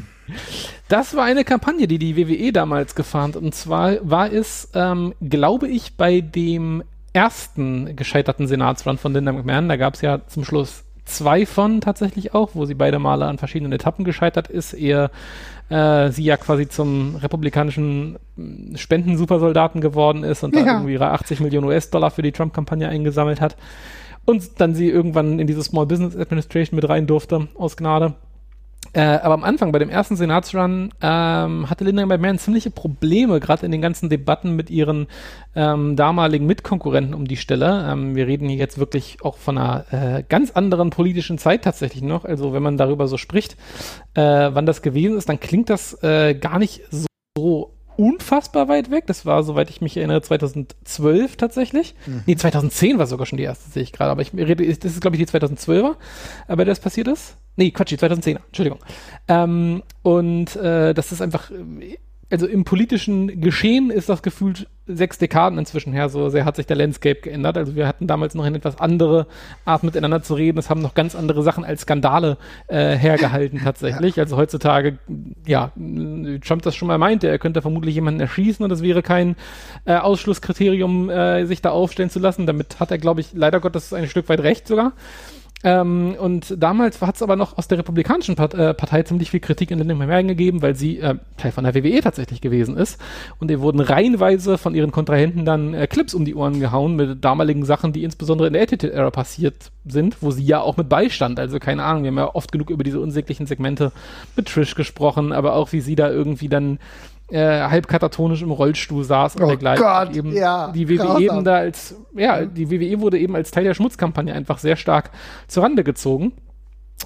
[0.88, 3.36] Das war eine Kampagne, die die WWE damals gefahren hat.
[3.36, 6.82] Und zwar war es, ähm, glaube ich, bei dem
[7.12, 9.68] ersten gescheiterten Senatsrun von Linda McMahon.
[9.68, 13.38] Da gab es ja zum Schluss zwei von tatsächlich auch, wo sie beide Male an
[13.38, 15.10] verschiedenen Etappen gescheitert ist, ehe
[15.68, 20.62] äh, sie ja quasi zum republikanischen hm, Spendensupersoldaten geworden ist und ja.
[20.62, 23.56] da irgendwie ihre 80 Millionen US-Dollar für die Trump-Kampagne eingesammelt hat
[24.24, 28.14] und dann sie irgendwann in diese Small Business Administration mit rein durfte, aus Gnade.
[28.94, 33.64] Äh, aber am Anfang, bei dem ersten Senatsrun, ähm, hatte Linda McMahon ziemliche Probleme, gerade
[33.64, 35.06] in den ganzen Debatten mit ihren
[35.54, 37.88] ähm, damaligen Mitkonkurrenten um die Stelle.
[37.90, 42.02] Ähm, wir reden hier jetzt wirklich auch von einer äh, ganz anderen politischen Zeit tatsächlich
[42.02, 42.26] noch.
[42.26, 43.56] Also wenn man darüber so spricht,
[44.14, 47.06] äh, wann das gewesen ist, dann klingt das äh, gar nicht so,
[47.38, 49.06] so unfassbar weit weg.
[49.06, 51.94] Das war, soweit ich mich erinnere, 2012 tatsächlich.
[52.06, 52.22] Mhm.
[52.26, 54.10] Nee, 2010 war sogar schon die erste, sehe ich gerade.
[54.10, 55.96] Aber ich rede, das ist, glaube ich, die 2012er,
[56.48, 57.36] bei der das passiert ist.
[57.56, 58.78] Nee, Quatsch, die 2010er, Entschuldigung.
[59.28, 61.50] Ähm, und äh, das ist einfach
[62.32, 66.66] also im politischen Geschehen ist das gefühlt sechs Dekaden inzwischen her, so sehr hat sich
[66.66, 67.58] der Landscape geändert.
[67.58, 69.26] Also wir hatten damals noch eine etwas andere
[69.66, 70.58] Art miteinander zu reden.
[70.58, 74.16] Es haben noch ganz andere Sachen als Skandale äh, hergehalten tatsächlich.
[74.16, 74.22] Ja.
[74.22, 74.98] Also heutzutage,
[75.46, 75.72] ja,
[76.42, 79.36] Trump das schon mal meinte, er könnte vermutlich jemanden erschießen und das wäre kein
[79.84, 82.46] äh, Ausschlusskriterium, äh, sich da aufstellen zu lassen.
[82.46, 84.92] Damit hat er, glaube ich, leider Gottes ein Stück weit recht sogar.
[85.64, 89.40] Ähm, und damals hat es aber noch aus der Republikanischen Part äh, Partei ziemlich viel
[89.40, 93.00] Kritik in den Merken gegeben, weil sie äh, Teil von der WWE tatsächlich gewesen ist.
[93.38, 97.24] Und ihr wurden reihenweise von ihren Kontrahenten dann äh, Clips um die Ohren gehauen mit
[97.24, 100.88] damaligen Sachen, die insbesondere in der Attitude Era passiert sind, wo sie ja auch mit
[100.88, 101.38] beistand.
[101.38, 103.92] Also keine Ahnung, wir haben ja oft genug über diese unsäglichen Segmente
[104.36, 106.78] mit Trish gesprochen, aber auch wie sie da irgendwie dann
[107.32, 109.84] äh, halb katatonisch im Rollstuhl saß und oh dergleichen.
[109.84, 113.64] Gott, eben ja, die WWE eben da als, ja, die WWE wurde eben als Teil
[113.64, 115.10] der Schmutzkampagne einfach sehr stark
[115.48, 116.32] zurande gezogen.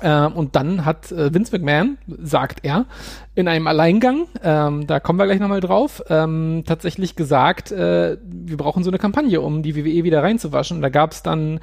[0.03, 2.87] Äh, und dann hat äh, Vince McMahon, sagt er,
[3.35, 8.57] in einem Alleingang, ähm, da kommen wir gleich nochmal drauf, ähm, tatsächlich gesagt, äh, wir
[8.57, 10.79] brauchen so eine Kampagne, um die WWE wieder reinzuwaschen.
[10.79, 11.61] Und da gab es dann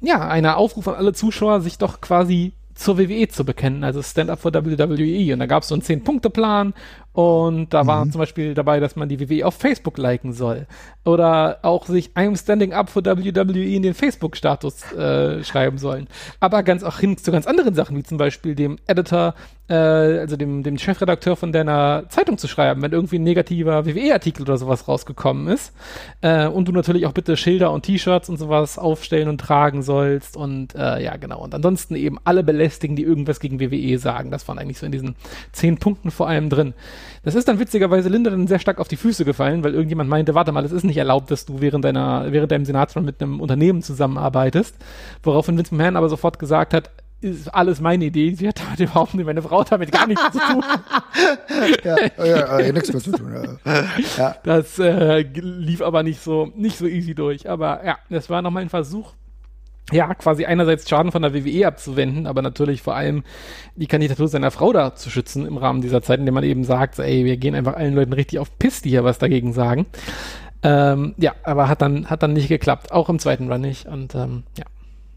[0.00, 4.30] ja, eine Aufruf an alle Zuschauer, sich doch quasi zur WWE zu bekennen, also Stand
[4.30, 5.32] Up for WWE.
[5.32, 6.72] Und da gab es so einen Zehn-Punkte-Plan
[7.12, 8.12] und da war mhm.
[8.12, 10.66] zum Beispiel dabei, dass man die WWE auf Facebook liken soll.
[11.04, 16.06] Oder auch sich I'm standing up for WWE in den Facebook-Status äh, schreiben sollen.
[16.38, 19.34] Aber ganz auch hin zu ganz anderen Sachen, wie zum Beispiel dem Editor,
[19.68, 24.42] äh, also dem, dem Chefredakteur von deiner Zeitung zu schreiben, wenn irgendwie ein negativer WWE-Artikel
[24.42, 25.72] oder sowas rausgekommen ist.
[26.20, 30.36] Äh, und du natürlich auch bitte Schilder und T-Shirts und sowas aufstellen und tragen sollst.
[30.36, 31.42] Und äh, ja, genau.
[31.42, 34.30] Und ansonsten eben alle belästigen, die irgendwas gegen WWE sagen.
[34.30, 35.16] Das waren eigentlich so in diesen
[35.50, 36.72] zehn Punkten vor allem drin.
[37.22, 40.34] Das ist dann witzigerweise Linda dann sehr stark auf die Füße gefallen, weil irgendjemand meinte,
[40.34, 43.40] warte mal, es ist nicht erlaubt, dass du während deiner, während deinem Senatsrun mit einem
[43.40, 44.74] Unternehmen zusammenarbeitest.
[45.22, 48.34] Woraufhin Vince McMahon aber sofort gesagt hat, ist alles meine Idee.
[48.34, 50.64] Sie hat damit überhaupt nicht, meine Frau hat damit gar nichts zu tun.
[51.84, 53.58] ja, ja, ja, nichts mehr zu tun.
[53.64, 53.84] Ja.
[54.16, 54.36] ja.
[54.42, 57.48] Das äh, lief aber nicht so, nicht so easy durch.
[57.48, 59.12] Aber ja, das war nochmal ein Versuch,
[59.92, 63.24] ja, quasi einerseits Schaden von der WWE abzuwenden, aber natürlich vor allem
[63.76, 66.98] die Kandidatur seiner Frau da zu schützen im Rahmen dieser Zeit, indem man eben sagt,
[66.98, 69.86] ey, wir gehen einfach allen Leuten richtig auf Piss, die hier was dagegen sagen.
[70.62, 74.14] Ähm, ja, aber hat dann, hat dann nicht geklappt, auch im zweiten Run nicht und
[74.14, 74.64] ähm, ja.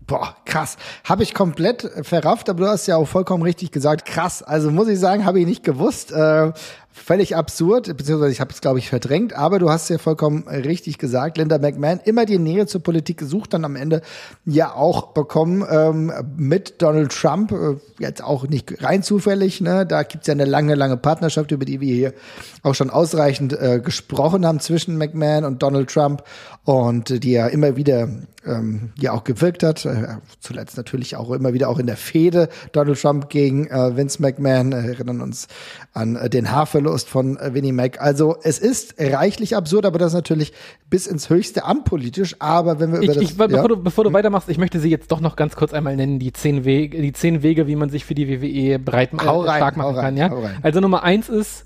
[0.05, 0.75] Boah, krass.
[1.05, 4.05] Habe ich komplett verrafft, aber du hast ja auch vollkommen richtig gesagt.
[4.05, 4.43] Krass.
[4.43, 6.11] Also muss ich sagen, habe ich nicht gewusst.
[6.11, 6.51] Äh,
[6.93, 10.99] völlig absurd, beziehungsweise ich habe es, glaube ich, verdrängt, aber du hast ja vollkommen richtig
[10.99, 14.01] gesagt, Linda McMahon immer die Nähe zur Politik gesucht, dann am Ende
[14.45, 19.85] ja auch bekommen ähm, mit Donald Trump, äh, jetzt auch nicht rein zufällig, ne?
[19.85, 22.13] da gibt's ja eine lange, lange Partnerschaft, über die wir hier
[22.61, 26.23] auch schon ausreichend äh, gesprochen haben zwischen McMahon und Donald Trump
[26.63, 28.07] und die ja immer wieder
[28.45, 32.49] ähm, ja auch gewirkt hat, äh, zuletzt natürlich auch immer wieder auch in der Fehde
[32.71, 35.47] Donald Trump gegen äh, Vince McMahon, äh, erinnern uns
[35.93, 38.01] an äh, den Haarverlust von äh, Winnie Mac.
[38.01, 40.53] Also es ist reichlich absurd, aber das ist natürlich
[40.89, 42.35] bis ins höchste Amt politisch.
[42.39, 43.67] Aber wenn wir über ich, das, ich, bevor, ja.
[43.67, 44.15] du, bevor du hm?
[44.15, 47.13] weitermachst, ich möchte sie jetzt doch noch ganz kurz einmal nennen, die zehn Wege, die
[47.13, 50.17] zehn Wege, wie man sich für die WWE breit äh, rein, stark machen rein, kann.
[50.17, 50.51] Ja?
[50.61, 51.65] Also Nummer eins ist,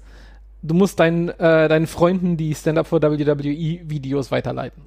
[0.62, 4.84] du musst deinen, äh, deinen Freunden die Stand-Up for WWE Videos weiterleiten.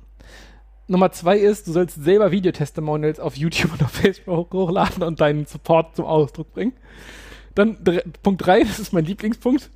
[0.91, 5.47] Nummer zwei ist, du sollst selber Videotestimonials auf YouTube und auf Facebook hochladen und deinen
[5.47, 6.73] Support zum Ausdruck bringen.
[7.55, 7.79] Dann
[8.23, 9.71] Punkt drei, das ist mein Lieblingspunkt.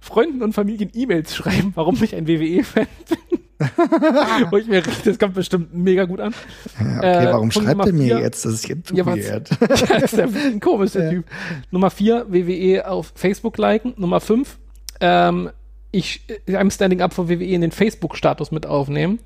[0.00, 3.38] Freunden und Familien E-Mails schreiben, warum ich ein WWE-Fan bin.
[4.50, 6.32] Wo ich mir richtig, das kommt bestimmt mega gut an.
[6.78, 9.50] Ja, okay, äh, warum schreibt er mir jetzt, dass ich jetzt ja, weird?
[9.68, 11.10] das ist ja ein komisch, der ja.
[11.10, 11.24] Typ.
[11.70, 13.94] Nummer vier, WWE auf Facebook liken.
[13.96, 14.58] Nummer fünf,
[15.00, 15.50] ähm,
[15.90, 19.18] ich, I'm standing up for WWE in den Facebook-Status mit aufnehmen.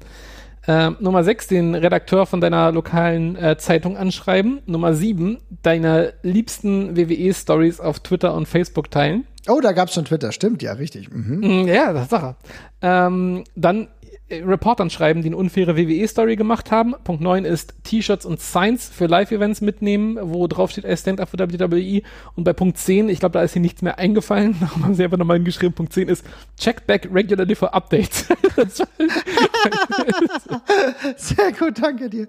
[0.66, 4.62] Äh, Nummer 6, den Redakteur von deiner lokalen äh, Zeitung anschreiben.
[4.66, 9.26] Nummer 7, deine liebsten WWE-Stories auf Twitter und Facebook teilen.
[9.48, 11.12] Oh, da gab's schon Twitter, stimmt, ja, richtig.
[11.12, 11.64] Mhm.
[11.64, 12.36] Mm, ja, das Sache.
[12.80, 13.88] Ähm, dann
[14.28, 16.94] äh, Reportern schreiben, die eine unfaire WWE-Story gemacht haben.
[17.04, 21.28] Punkt 9 ist T-Shirts und Signs für Live-Events mitnehmen, wo drauf steht, I stand up
[21.28, 22.02] for WWE.
[22.36, 25.02] Und bei Punkt 10, ich glaube, da ist hier nichts mehr eingefallen, darum haben sie
[25.02, 26.24] einfach nochmal geschrieben, Punkt 10 ist
[26.56, 28.28] check back regularly for updates.
[31.16, 32.28] Sehr gut, danke dir.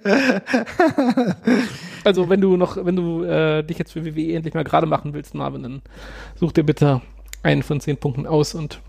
[2.03, 5.13] also, wenn du noch, wenn du äh, dich jetzt für WWE endlich mal gerade machen
[5.13, 5.81] willst, Marvin, dann
[6.35, 7.02] such dir bitte
[7.43, 8.79] einen von zehn Punkten aus und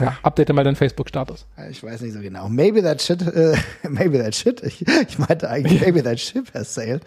[0.00, 1.46] ja, update mal deinen Facebook-Status.
[1.70, 2.48] Ich weiß nicht so genau.
[2.48, 3.54] Maybe that shit, uh,
[3.88, 4.62] maybe that shit.
[4.62, 7.02] Ich, ich meinte eigentlich, maybe that ship has sailed.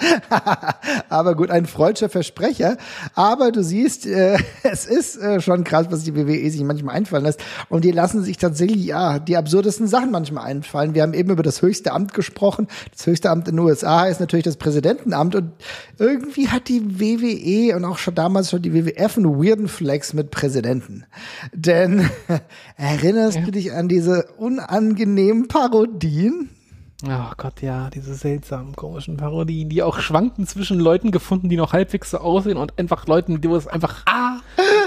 [1.09, 2.77] Aber gut, ein freudscher Versprecher.
[3.15, 7.23] Aber du siehst, äh, es ist äh, schon krass, was die WWE sich manchmal einfallen
[7.23, 7.41] lässt.
[7.69, 10.93] Und die lassen sich tatsächlich, ja, die absurdesten Sachen manchmal einfallen.
[10.93, 12.67] Wir haben eben über das höchste Amt gesprochen.
[12.91, 15.35] Das höchste Amt in den USA ist natürlich das Präsidentenamt.
[15.35, 15.51] Und
[15.97, 20.31] irgendwie hat die WWE und auch schon damals schon die WWF einen weirden Flex mit
[20.31, 21.05] Präsidenten.
[21.53, 22.09] Denn
[22.79, 23.43] Erinnerst ja.
[23.43, 26.49] du dich an diese unangenehmen Parodien?
[27.05, 31.73] Oh Gott, ja, diese seltsamen, komischen Parodien, die auch schwanken zwischen Leuten gefunden, die noch
[31.73, 34.39] halbwegs so aussehen und einfach Leuten, die es einfach, ah,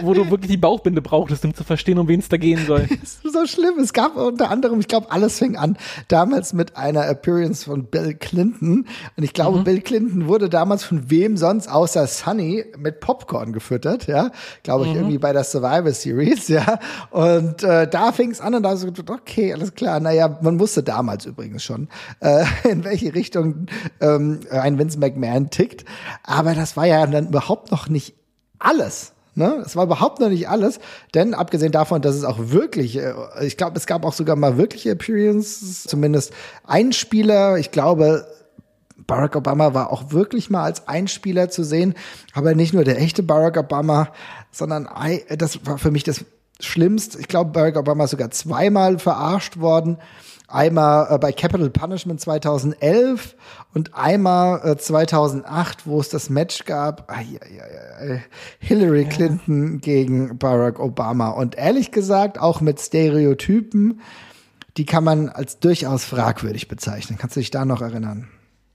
[0.02, 2.87] wo du wirklich die Bauchbinde brauchtest, um zu verstehen, um wen es da gehen soll.
[2.88, 3.78] das ist so schlimm.
[3.78, 5.76] Es gab unter anderem, ich glaube, alles fing an
[6.09, 8.87] damals mit einer Appearance von Bill Clinton.
[9.16, 9.64] Und ich glaube, mhm.
[9.64, 14.31] Bill Clinton wurde damals von wem sonst außer Sunny mit Popcorn gefüttert, ja.
[14.62, 14.96] Glaube ich, mhm.
[14.96, 16.78] irgendwie bei der Survivor Series, ja.
[17.11, 20.00] Und äh, da fing es an und da so, okay, alles klar.
[20.00, 21.88] Naja, man wusste damals übrigens schon,
[22.20, 23.66] äh, in welche Richtung
[24.00, 25.85] ähm, ein Vince McMahon tickt.
[26.22, 28.14] Aber das war ja dann überhaupt noch nicht
[28.59, 29.12] alles.
[29.35, 29.62] Ne?
[29.64, 30.79] Es war überhaupt noch nicht alles,
[31.14, 34.59] denn abgesehen davon, dass es auch wirklich, äh, ich glaube, es gab auch sogar mal
[34.59, 36.33] wirkliche Appearances, zumindest
[36.66, 37.57] Einspieler.
[37.57, 38.27] Ich glaube,
[39.07, 41.95] Barack Obama war auch wirklich mal als Einspieler zu sehen,
[42.35, 44.09] aber nicht nur der echte Barack Obama,
[44.51, 44.88] sondern
[45.38, 46.27] das war für mich das
[46.61, 47.18] Schlimmste.
[47.18, 49.99] Ich glaube, Barack Obama ist sogar zweimal verarscht worden.
[50.53, 53.37] Einmal äh, bei Capital Punishment 2011
[53.73, 58.21] und einmal äh, 2008, wo es das Match gab, ja, ja, ja,
[58.59, 61.31] Hillary Clinton gegen Barack Obama.
[61.31, 64.01] Und ehrlich gesagt, auch mit Stereotypen,
[64.77, 67.19] die kann man als durchaus fragwürdig bezeichnen.
[67.19, 68.29] Kannst du dich da noch erinnern?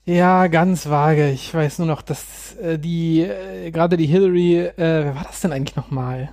[0.04, 1.30] Ja, ganz vage.
[1.30, 5.42] Ich weiß nur noch, dass äh, die, äh, gerade die Hillary, äh, wer war das
[5.42, 6.30] denn eigentlich nochmal?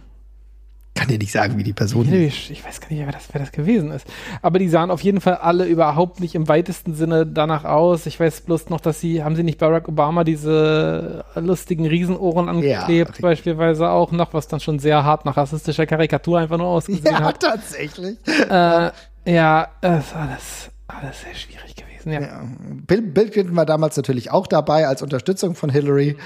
[0.96, 2.50] Kann dir nicht sagen, wie die Person ist.
[2.50, 4.08] Ich weiß gar nicht, wer das, wer das gewesen ist.
[4.42, 8.06] Aber die sahen auf jeden Fall alle überhaupt nicht im weitesten Sinne danach aus.
[8.06, 13.18] Ich weiß bloß noch, dass sie, haben sie nicht Barack Obama diese lustigen Riesenohren angeklebt,
[13.18, 17.06] ja, beispielsweise auch noch, was dann schon sehr hart nach rassistischer Karikatur einfach nur ausgesehen
[17.06, 17.44] ja, hat.
[17.44, 18.18] Ja, tatsächlich.
[18.50, 18.92] Äh,
[19.26, 22.22] ja, das ist alles, alles sehr schwierig gewesen, ja.
[22.22, 22.44] ja.
[22.88, 26.12] Bill, Bill Clinton war damals natürlich auch dabei als Unterstützung von Hillary.
[26.12, 26.22] Okay.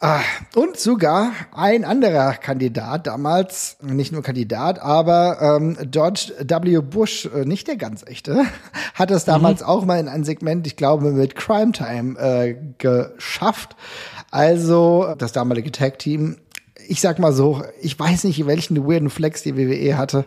[0.00, 0.20] Ah,
[0.54, 6.78] und sogar ein anderer Kandidat damals, nicht nur Kandidat, aber ähm, George W.
[6.82, 8.44] Bush, äh, nicht der ganz echte,
[8.94, 9.66] hat es damals mhm.
[9.66, 13.74] auch mal in ein Segment, ich glaube, mit Crime Time äh, geschafft.
[14.30, 16.36] Also das damalige Tag-Team.
[16.86, 20.26] Ich sag mal so, ich weiß nicht, welchen weirden Flex die WWE hatte.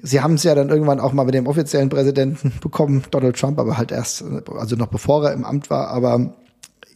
[0.00, 3.58] Sie haben es ja dann irgendwann auch mal mit dem offiziellen Präsidenten bekommen, Donald Trump,
[3.58, 4.22] aber halt erst,
[4.56, 5.88] also noch bevor er im Amt war.
[5.88, 6.34] Aber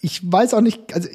[0.01, 1.09] ich weiß auch nicht, also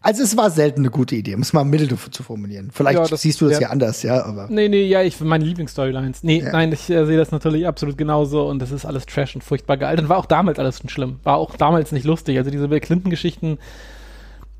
[0.00, 2.70] also es war selten eine gute Idee, um es mal milde zu formulieren.
[2.72, 4.48] Vielleicht ja, siehst du das ja, ja, anders, ja, aber.
[4.50, 6.22] Nee, nee, ja, ich meine Lieblingsstorylines.
[6.22, 6.52] Nee, ja.
[6.52, 9.76] nein, ich äh, sehe das natürlich absolut genauso und das ist alles Trash und furchtbar
[9.76, 10.08] gealtert.
[10.08, 11.20] War auch damals alles schon schlimm.
[11.22, 12.36] War auch damals nicht lustig.
[12.36, 13.58] Also diese Bill Clinton-Geschichten,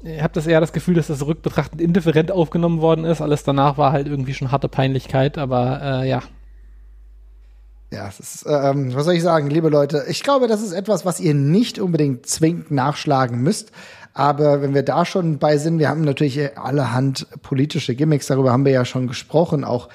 [0.05, 3.21] ich habe das eher das Gefühl, dass das rückbetrachtend indifferent aufgenommen worden ist.
[3.21, 6.23] Alles danach war halt irgendwie schon harte Peinlichkeit, aber äh, ja.
[7.93, 10.05] Ja, ist, ähm, was soll ich sagen, liebe Leute?
[10.09, 13.71] Ich glaube, das ist etwas, was ihr nicht unbedingt zwingend nachschlagen müsst.
[14.15, 18.65] Aber wenn wir da schon bei sind, wir haben natürlich allerhand politische Gimmicks, darüber haben
[18.65, 19.91] wir ja schon gesprochen, auch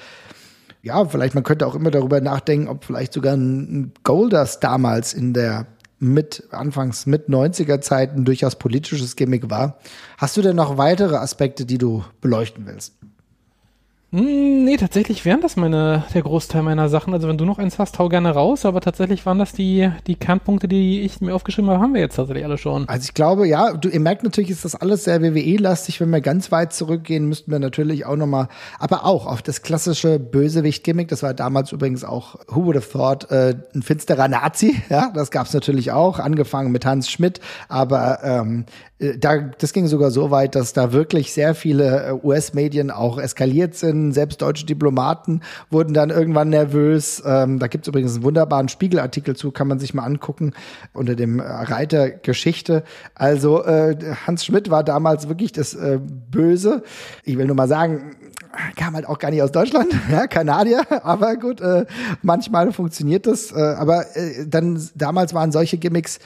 [0.80, 5.34] ja, vielleicht man könnte auch immer darüber nachdenken, ob vielleicht sogar ein Golders damals in
[5.34, 5.66] der
[5.98, 9.78] mit anfangs mit 90er Zeiten durchaus politisches Gimmick war.
[10.16, 12.94] Hast du denn noch weitere Aspekte, die du beleuchten willst?
[14.10, 17.12] Hm, nee, tatsächlich wären das meine, der Großteil meiner Sachen.
[17.12, 20.14] Also wenn du noch eins hast, hau gerne raus, aber tatsächlich waren das die, die
[20.14, 22.88] Kernpunkte, die ich mir aufgeschrieben habe, haben wir jetzt tatsächlich alle schon.
[22.88, 26.00] Also ich glaube, ja, du, ihr merkt natürlich, ist das alles sehr WWE-lastig.
[26.00, 30.18] Wenn wir ganz weit zurückgehen, müssten wir natürlich auch nochmal, aber auch auf das klassische
[30.18, 35.10] Bösewicht-Gimmick, das war damals übrigens auch, who would have thought, äh, ein finsterer Nazi, ja,
[35.14, 38.64] das gab's natürlich auch, angefangen mit Hans Schmidt, aber ähm,
[38.98, 43.18] äh, da, das ging sogar so weit, dass da wirklich sehr viele äh, US-Medien auch
[43.18, 43.97] eskaliert sind.
[44.12, 47.22] Selbst deutsche Diplomaten wurden dann irgendwann nervös.
[47.24, 50.52] Ähm, da gibt's übrigens einen wunderbaren Spiegelartikel zu, kann man sich mal angucken,
[50.92, 52.82] unter dem Reiter Geschichte.
[53.14, 55.98] Also äh, Hans Schmidt war damals wirklich das äh,
[56.30, 56.82] Böse.
[57.24, 58.16] Ich will nur mal sagen,
[58.76, 61.86] kam halt auch gar nicht aus Deutschland, ja, Kanadier, aber gut, äh,
[62.22, 63.52] manchmal funktioniert das.
[63.52, 66.18] Äh, aber äh, dann damals waren solche Gimmicks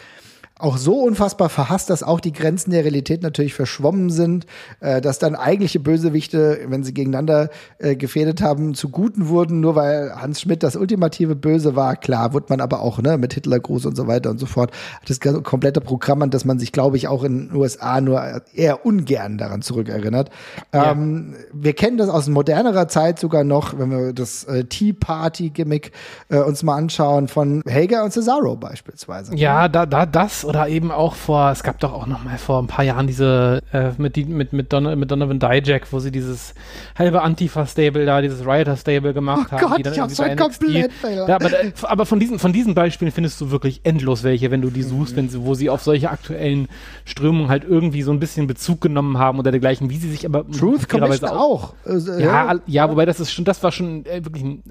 [0.62, 4.46] auch so unfassbar verhasst, dass auch die Grenzen der Realität natürlich verschwommen sind,
[4.80, 9.74] äh, dass dann eigentliche Bösewichte, wenn sie gegeneinander äh, gefädet haben, zu Guten wurden, nur
[9.74, 11.96] weil Hans Schmidt das ultimative Böse war.
[11.96, 14.70] Klar, wurde man aber auch ne, mit Hitlergruß und so weiter und so fort.
[15.06, 18.22] Das komplette Programm, an das man sich, glaube ich, auch in den USA nur
[18.54, 20.30] eher ungern daran zurückerinnert.
[20.72, 20.92] Ja.
[20.92, 25.50] Ähm, wir kennen das aus modernerer Zeit sogar noch, wenn wir das äh, Tea Party
[25.50, 25.90] Gimmick
[26.28, 29.34] äh, uns mal anschauen von Hager und Cesaro beispielsweise.
[29.34, 32.60] Ja, da, da, das oder eben auch vor, es gab doch auch noch mal vor
[32.60, 36.10] ein paar Jahren diese äh, mit, die, mit, mit, Don mit Donovan Dijak, wo sie
[36.10, 36.52] dieses
[36.98, 39.82] halbe Antifa-Stable da, dieses Rioter-Stable gemacht oh haben.
[39.82, 41.50] Gott, ich hab's schon komplett ja, aber,
[41.84, 45.14] aber von, diesen, von diesen Beispielen findest du wirklich endlos welche, wenn du die suchst,
[45.14, 45.16] mhm.
[45.16, 46.68] wenn sie, wo sie auf solche aktuellen
[47.06, 50.46] Strömungen halt irgendwie so ein bisschen Bezug genommen haben oder dergleichen, wie sie sich aber
[50.50, 51.72] Truth Commission auch.
[51.86, 51.90] auch.
[51.90, 54.62] Äh, ja, ja, wobei das ist schon, das war schon äh, wirklich ein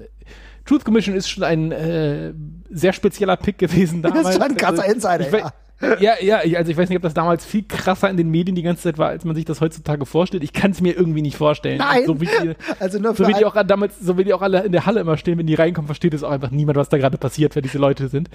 [0.64, 2.32] Truth Commission ist schon ein äh,
[2.70, 4.22] sehr spezieller Pick gewesen damals.
[4.22, 5.52] Das ist schon ein krasser also, Insider, ja.
[6.00, 8.62] Ja, ja, also ich weiß nicht, ob das damals viel krasser in den Medien die
[8.62, 10.44] ganze Zeit war, als man sich das heutzutage vorstellt.
[10.44, 11.78] Ich kann es mir irgendwie nicht vorstellen.
[11.78, 12.04] Nein.
[12.06, 14.62] So wie die, also nur so wie die auch damals, so wie die auch alle
[14.62, 16.98] in der Halle immer stehen, wenn die reinkommen, versteht es auch einfach niemand, was da
[16.98, 18.30] gerade passiert, wer diese Leute sind.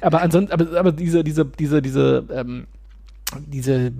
[0.00, 2.66] Aber ansonsten, aber, aber diese, diese, diese, diese, ähm,
[3.46, 3.92] diese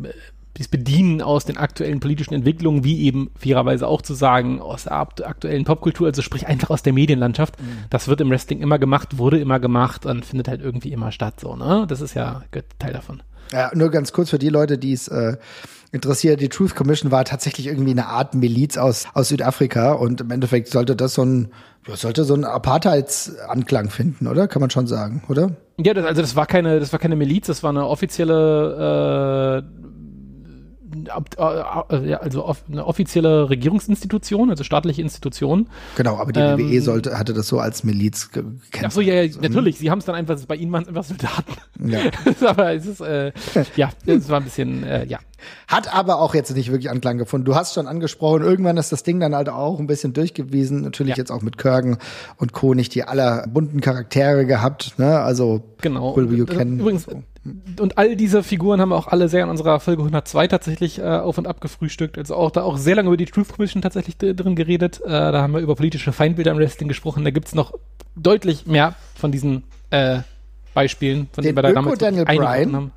[0.54, 4.92] das Bedienen aus den aktuellen politischen Entwicklungen, wie eben fairerweise auch zu sagen, aus der
[4.92, 7.60] aktuellen Popkultur, also sprich einfach aus der Medienlandschaft.
[7.60, 7.84] Mhm.
[7.88, 11.40] Das wird im Wrestling immer gemacht, wurde immer gemacht und findet halt irgendwie immer statt,
[11.40, 11.86] so, ne?
[11.88, 12.42] Das ist ja
[12.78, 13.22] Teil davon.
[13.52, 15.36] Ja, nur ganz kurz für die Leute, die es äh,
[15.92, 20.30] interessiert, die Truth Commission war tatsächlich irgendwie eine Art Miliz aus, aus Südafrika und im
[20.30, 21.48] Endeffekt sollte das so ein,
[21.86, 24.46] sollte so ein Apartheidsanklang finden, oder?
[24.46, 25.56] Kann man schon sagen, oder?
[25.78, 29.89] Ja, das, also das war keine, das war keine Miliz, das war eine offizielle äh,
[31.36, 35.68] also eine offizielle Regierungsinstitution, also staatliche Institution.
[35.96, 38.84] Genau, aber die WWE ähm, sollte, hatte das so als Miliz gekannt.
[38.84, 39.78] Ach so, ja, ja natürlich.
[39.78, 41.52] Sie haben es dann einfach, bei ihnen waren es einfach Soldaten.
[41.84, 42.00] Ja.
[42.48, 43.32] aber es ist, äh,
[43.76, 45.18] ja, es war ein bisschen, äh, ja.
[45.68, 47.46] Hat aber auch jetzt nicht wirklich Anklang gefunden.
[47.46, 50.82] Du hast schon angesprochen, irgendwann ist das Ding dann halt auch ein bisschen durchgewiesen.
[50.82, 51.16] Natürlich ja.
[51.16, 51.98] jetzt auch mit Körgen
[52.36, 52.74] und Co.
[52.74, 54.98] nicht die aller bunten Charaktere gehabt.
[54.98, 55.18] Ne?
[55.18, 56.14] Also, genau.
[56.16, 56.78] Will you can.
[56.78, 60.48] Übrigens, so und all diese Figuren haben wir auch alle sehr in unserer Folge 102
[60.48, 62.18] tatsächlich äh, auf und ab gefrühstückt.
[62.18, 65.00] Also auch da auch sehr lange über die Truth Commission tatsächlich drin geredet.
[65.02, 67.24] Äh, da haben wir über politische Feindbilder im Wrestling gesprochen.
[67.24, 67.72] Da gibt's noch
[68.14, 70.18] deutlich mehr von diesen äh,
[70.74, 72.92] Beispielen, von denen wir da damals Daniel Bryan haben.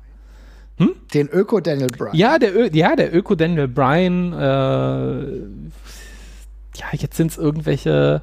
[0.76, 0.90] Hm?
[1.14, 2.14] Den Öko Daniel Bryan.
[2.14, 4.32] Ja, der, Ö ja, der Öko Daniel Bryan.
[4.32, 5.24] Äh,
[6.76, 8.22] ja, jetzt sind's irgendwelche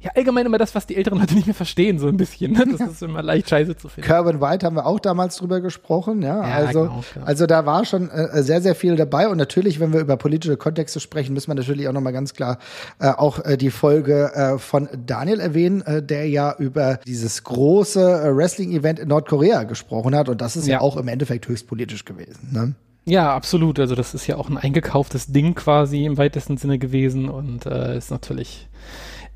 [0.00, 2.52] ja, allgemein immer das, was die älteren Leute nicht mehr verstehen, so ein bisschen.
[2.52, 2.64] Ne?
[2.78, 4.06] Das ist immer leicht scheiße zu finden.
[4.06, 6.36] Kerwin White haben wir auch damals drüber gesprochen, ja.
[6.36, 7.26] ja also, genau, genau.
[7.26, 9.28] also da war schon äh, sehr, sehr viel dabei.
[9.28, 12.58] Und natürlich, wenn wir über politische Kontexte sprechen, müssen wir natürlich auch nochmal ganz klar
[13.00, 18.00] äh, auch äh, die Folge äh, von Daniel erwähnen, äh, der ja über dieses große
[18.00, 20.28] äh, Wrestling-Event in Nordkorea gesprochen hat.
[20.28, 22.50] Und das ist ja, ja auch im Endeffekt höchst politisch gewesen.
[22.52, 22.74] Ne?
[23.04, 23.80] Ja, absolut.
[23.80, 27.96] Also das ist ja auch ein eingekauftes Ding quasi im weitesten Sinne gewesen und äh,
[27.96, 28.68] ist natürlich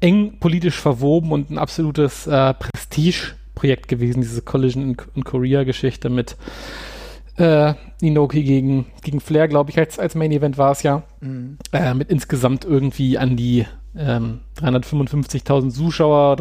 [0.03, 6.37] eng politisch verwoben und ein absolutes äh, Prestigeprojekt gewesen, diese Collision in, in Korea-Geschichte mit
[7.37, 11.05] äh, Inoki gegen, gegen Flair, glaube ich, als, als Main Event war es ja.
[11.21, 11.57] Mhm.
[11.73, 13.65] Äh, mit insgesamt irgendwie an die
[13.97, 16.37] ähm, 355.000 Zuschauer,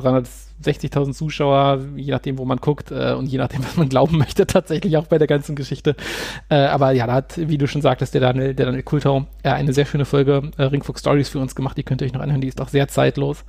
[0.64, 4.48] 360.000 Zuschauer, je nachdem, wo man guckt äh, und je nachdem, was man glauben möchte,
[4.48, 5.96] tatsächlich auch bei der ganzen Geschichte.
[6.50, 9.50] Äh, aber ja, da hat, wie du schon sagtest, der Daniel, der Daniel Kultau äh,
[9.50, 11.78] eine sehr schöne Folge äh, Ringfuchs Stories für uns gemacht.
[11.78, 13.44] Die könnt ihr euch noch anhören, die ist auch sehr zeitlos.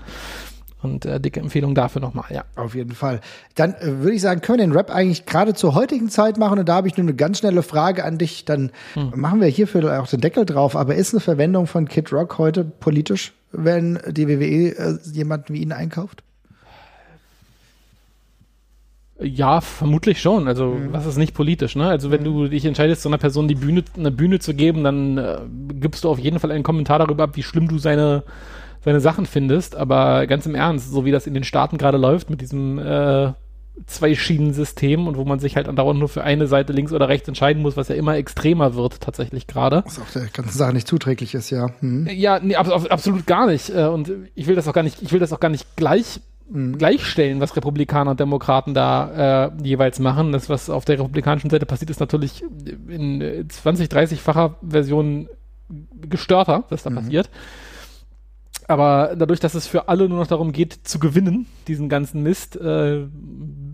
[0.82, 2.44] Und äh, dicke Empfehlung dafür nochmal, ja.
[2.56, 3.20] Auf jeden Fall.
[3.54, 6.58] Dann äh, würde ich sagen, können wir den Rap eigentlich gerade zur heutigen Zeit machen.
[6.58, 8.44] Und da habe ich nur eine ganz schnelle Frage an dich.
[8.44, 9.12] Dann hm.
[9.14, 10.74] machen wir hierfür auch den Deckel drauf.
[10.74, 15.62] Aber ist eine Verwendung von Kid Rock heute politisch, wenn die WWE äh, jemanden wie
[15.62, 16.24] ihn einkauft?
[19.22, 20.48] Ja, vermutlich schon.
[20.48, 20.92] Also, mhm.
[20.92, 21.88] was ist nicht politisch, ne?
[21.88, 22.24] Also, wenn mhm.
[22.24, 25.38] du dich entscheidest, so einer Person die Bühne, eine Bühne zu geben, dann äh,
[25.74, 28.24] gibst du auf jeden Fall einen Kommentar darüber ab, wie schlimm du seine
[28.84, 32.30] seine Sachen findest, aber ganz im Ernst, so wie das in den Staaten gerade läuft
[32.30, 33.32] mit diesem äh,
[33.86, 37.62] Zwei-Schienen-System und wo man sich halt andauernd nur für eine Seite links oder rechts entscheiden
[37.62, 39.82] muss, was ja immer extremer wird tatsächlich gerade.
[39.86, 41.70] Was auch der ganzen Sache nicht zuträglich ist, ja.
[41.80, 42.06] Hm.
[42.12, 43.70] Ja, nee, ab, absolut gar nicht.
[43.70, 46.20] Äh, und ich will das auch gar nicht, ich will das auch gar nicht gleich
[46.52, 46.78] hm.
[46.78, 50.32] gleichstellen, was Republikaner und Demokraten da äh, jeweils machen.
[50.32, 52.44] Das, was auf der republikanischen Seite passiert, ist natürlich
[52.88, 55.28] in 20, 30-facher Version
[56.08, 56.96] gestörter, was da mhm.
[56.96, 57.30] passiert.
[58.68, 62.56] Aber dadurch, dass es für alle nur noch darum geht, zu gewinnen, diesen ganzen Mist,
[62.56, 63.06] äh,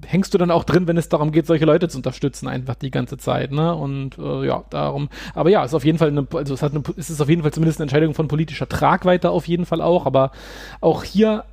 [0.06, 2.90] hängst du dann auch drin, wenn es darum geht, solche Leute zu unterstützen, einfach die
[2.90, 3.74] ganze Zeit, ne?
[3.74, 5.08] Und äh, ja, darum.
[5.34, 7.42] Aber ja, ist auf jeden Fall eine, also es hat eine, es ist auf jeden
[7.42, 10.06] Fall zumindest eine Entscheidung von politischer Tragweite auf jeden Fall auch.
[10.06, 10.32] Aber
[10.80, 11.44] auch hier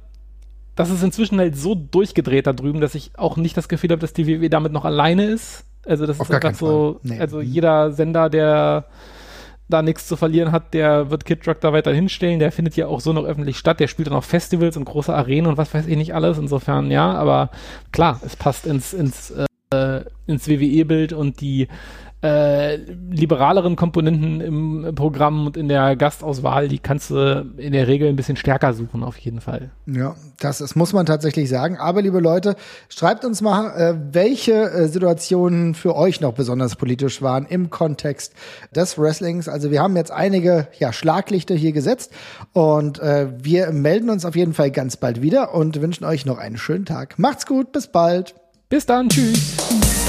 [0.75, 4.01] das ist inzwischen halt so durchgedreht da drüben, dass ich auch nicht das Gefühl habe,
[4.01, 5.65] dass die WWE damit noch alleine ist.
[5.85, 7.19] Also das Auf ist einfach so, nee.
[7.19, 8.85] also jeder Sender, der
[9.67, 12.39] da nichts zu verlieren hat, der wird Kid Rock da weiter hinstellen.
[12.39, 13.79] Der findet ja auch so noch öffentlich statt.
[13.79, 16.37] Der spielt dann auch Festivals und große Arenen und was weiß ich nicht alles.
[16.37, 17.49] Insofern, ja, aber
[17.91, 19.33] klar, es passt ins, ins,
[19.71, 21.67] äh, ins WWE-Bild und die
[22.21, 28.09] äh, liberaleren Komponenten im Programm und in der Gastauswahl, die kannst du in der Regel
[28.09, 29.69] ein bisschen stärker suchen, auf jeden Fall.
[29.85, 31.77] Ja, das, das muss man tatsächlich sagen.
[31.77, 32.55] Aber liebe Leute,
[32.89, 38.33] schreibt uns mal, äh, welche äh, Situationen für euch noch besonders politisch waren im Kontext
[38.75, 39.47] des Wrestlings.
[39.47, 42.11] Also wir haben jetzt einige ja, Schlaglichter hier gesetzt
[42.53, 46.57] und wir melden uns auf jeden Fall ganz bald wieder und wünschen euch noch einen
[46.57, 47.19] schönen Tag.
[47.19, 48.35] Macht's gut, bis bald.
[48.69, 50.04] Bis dann, tschüss.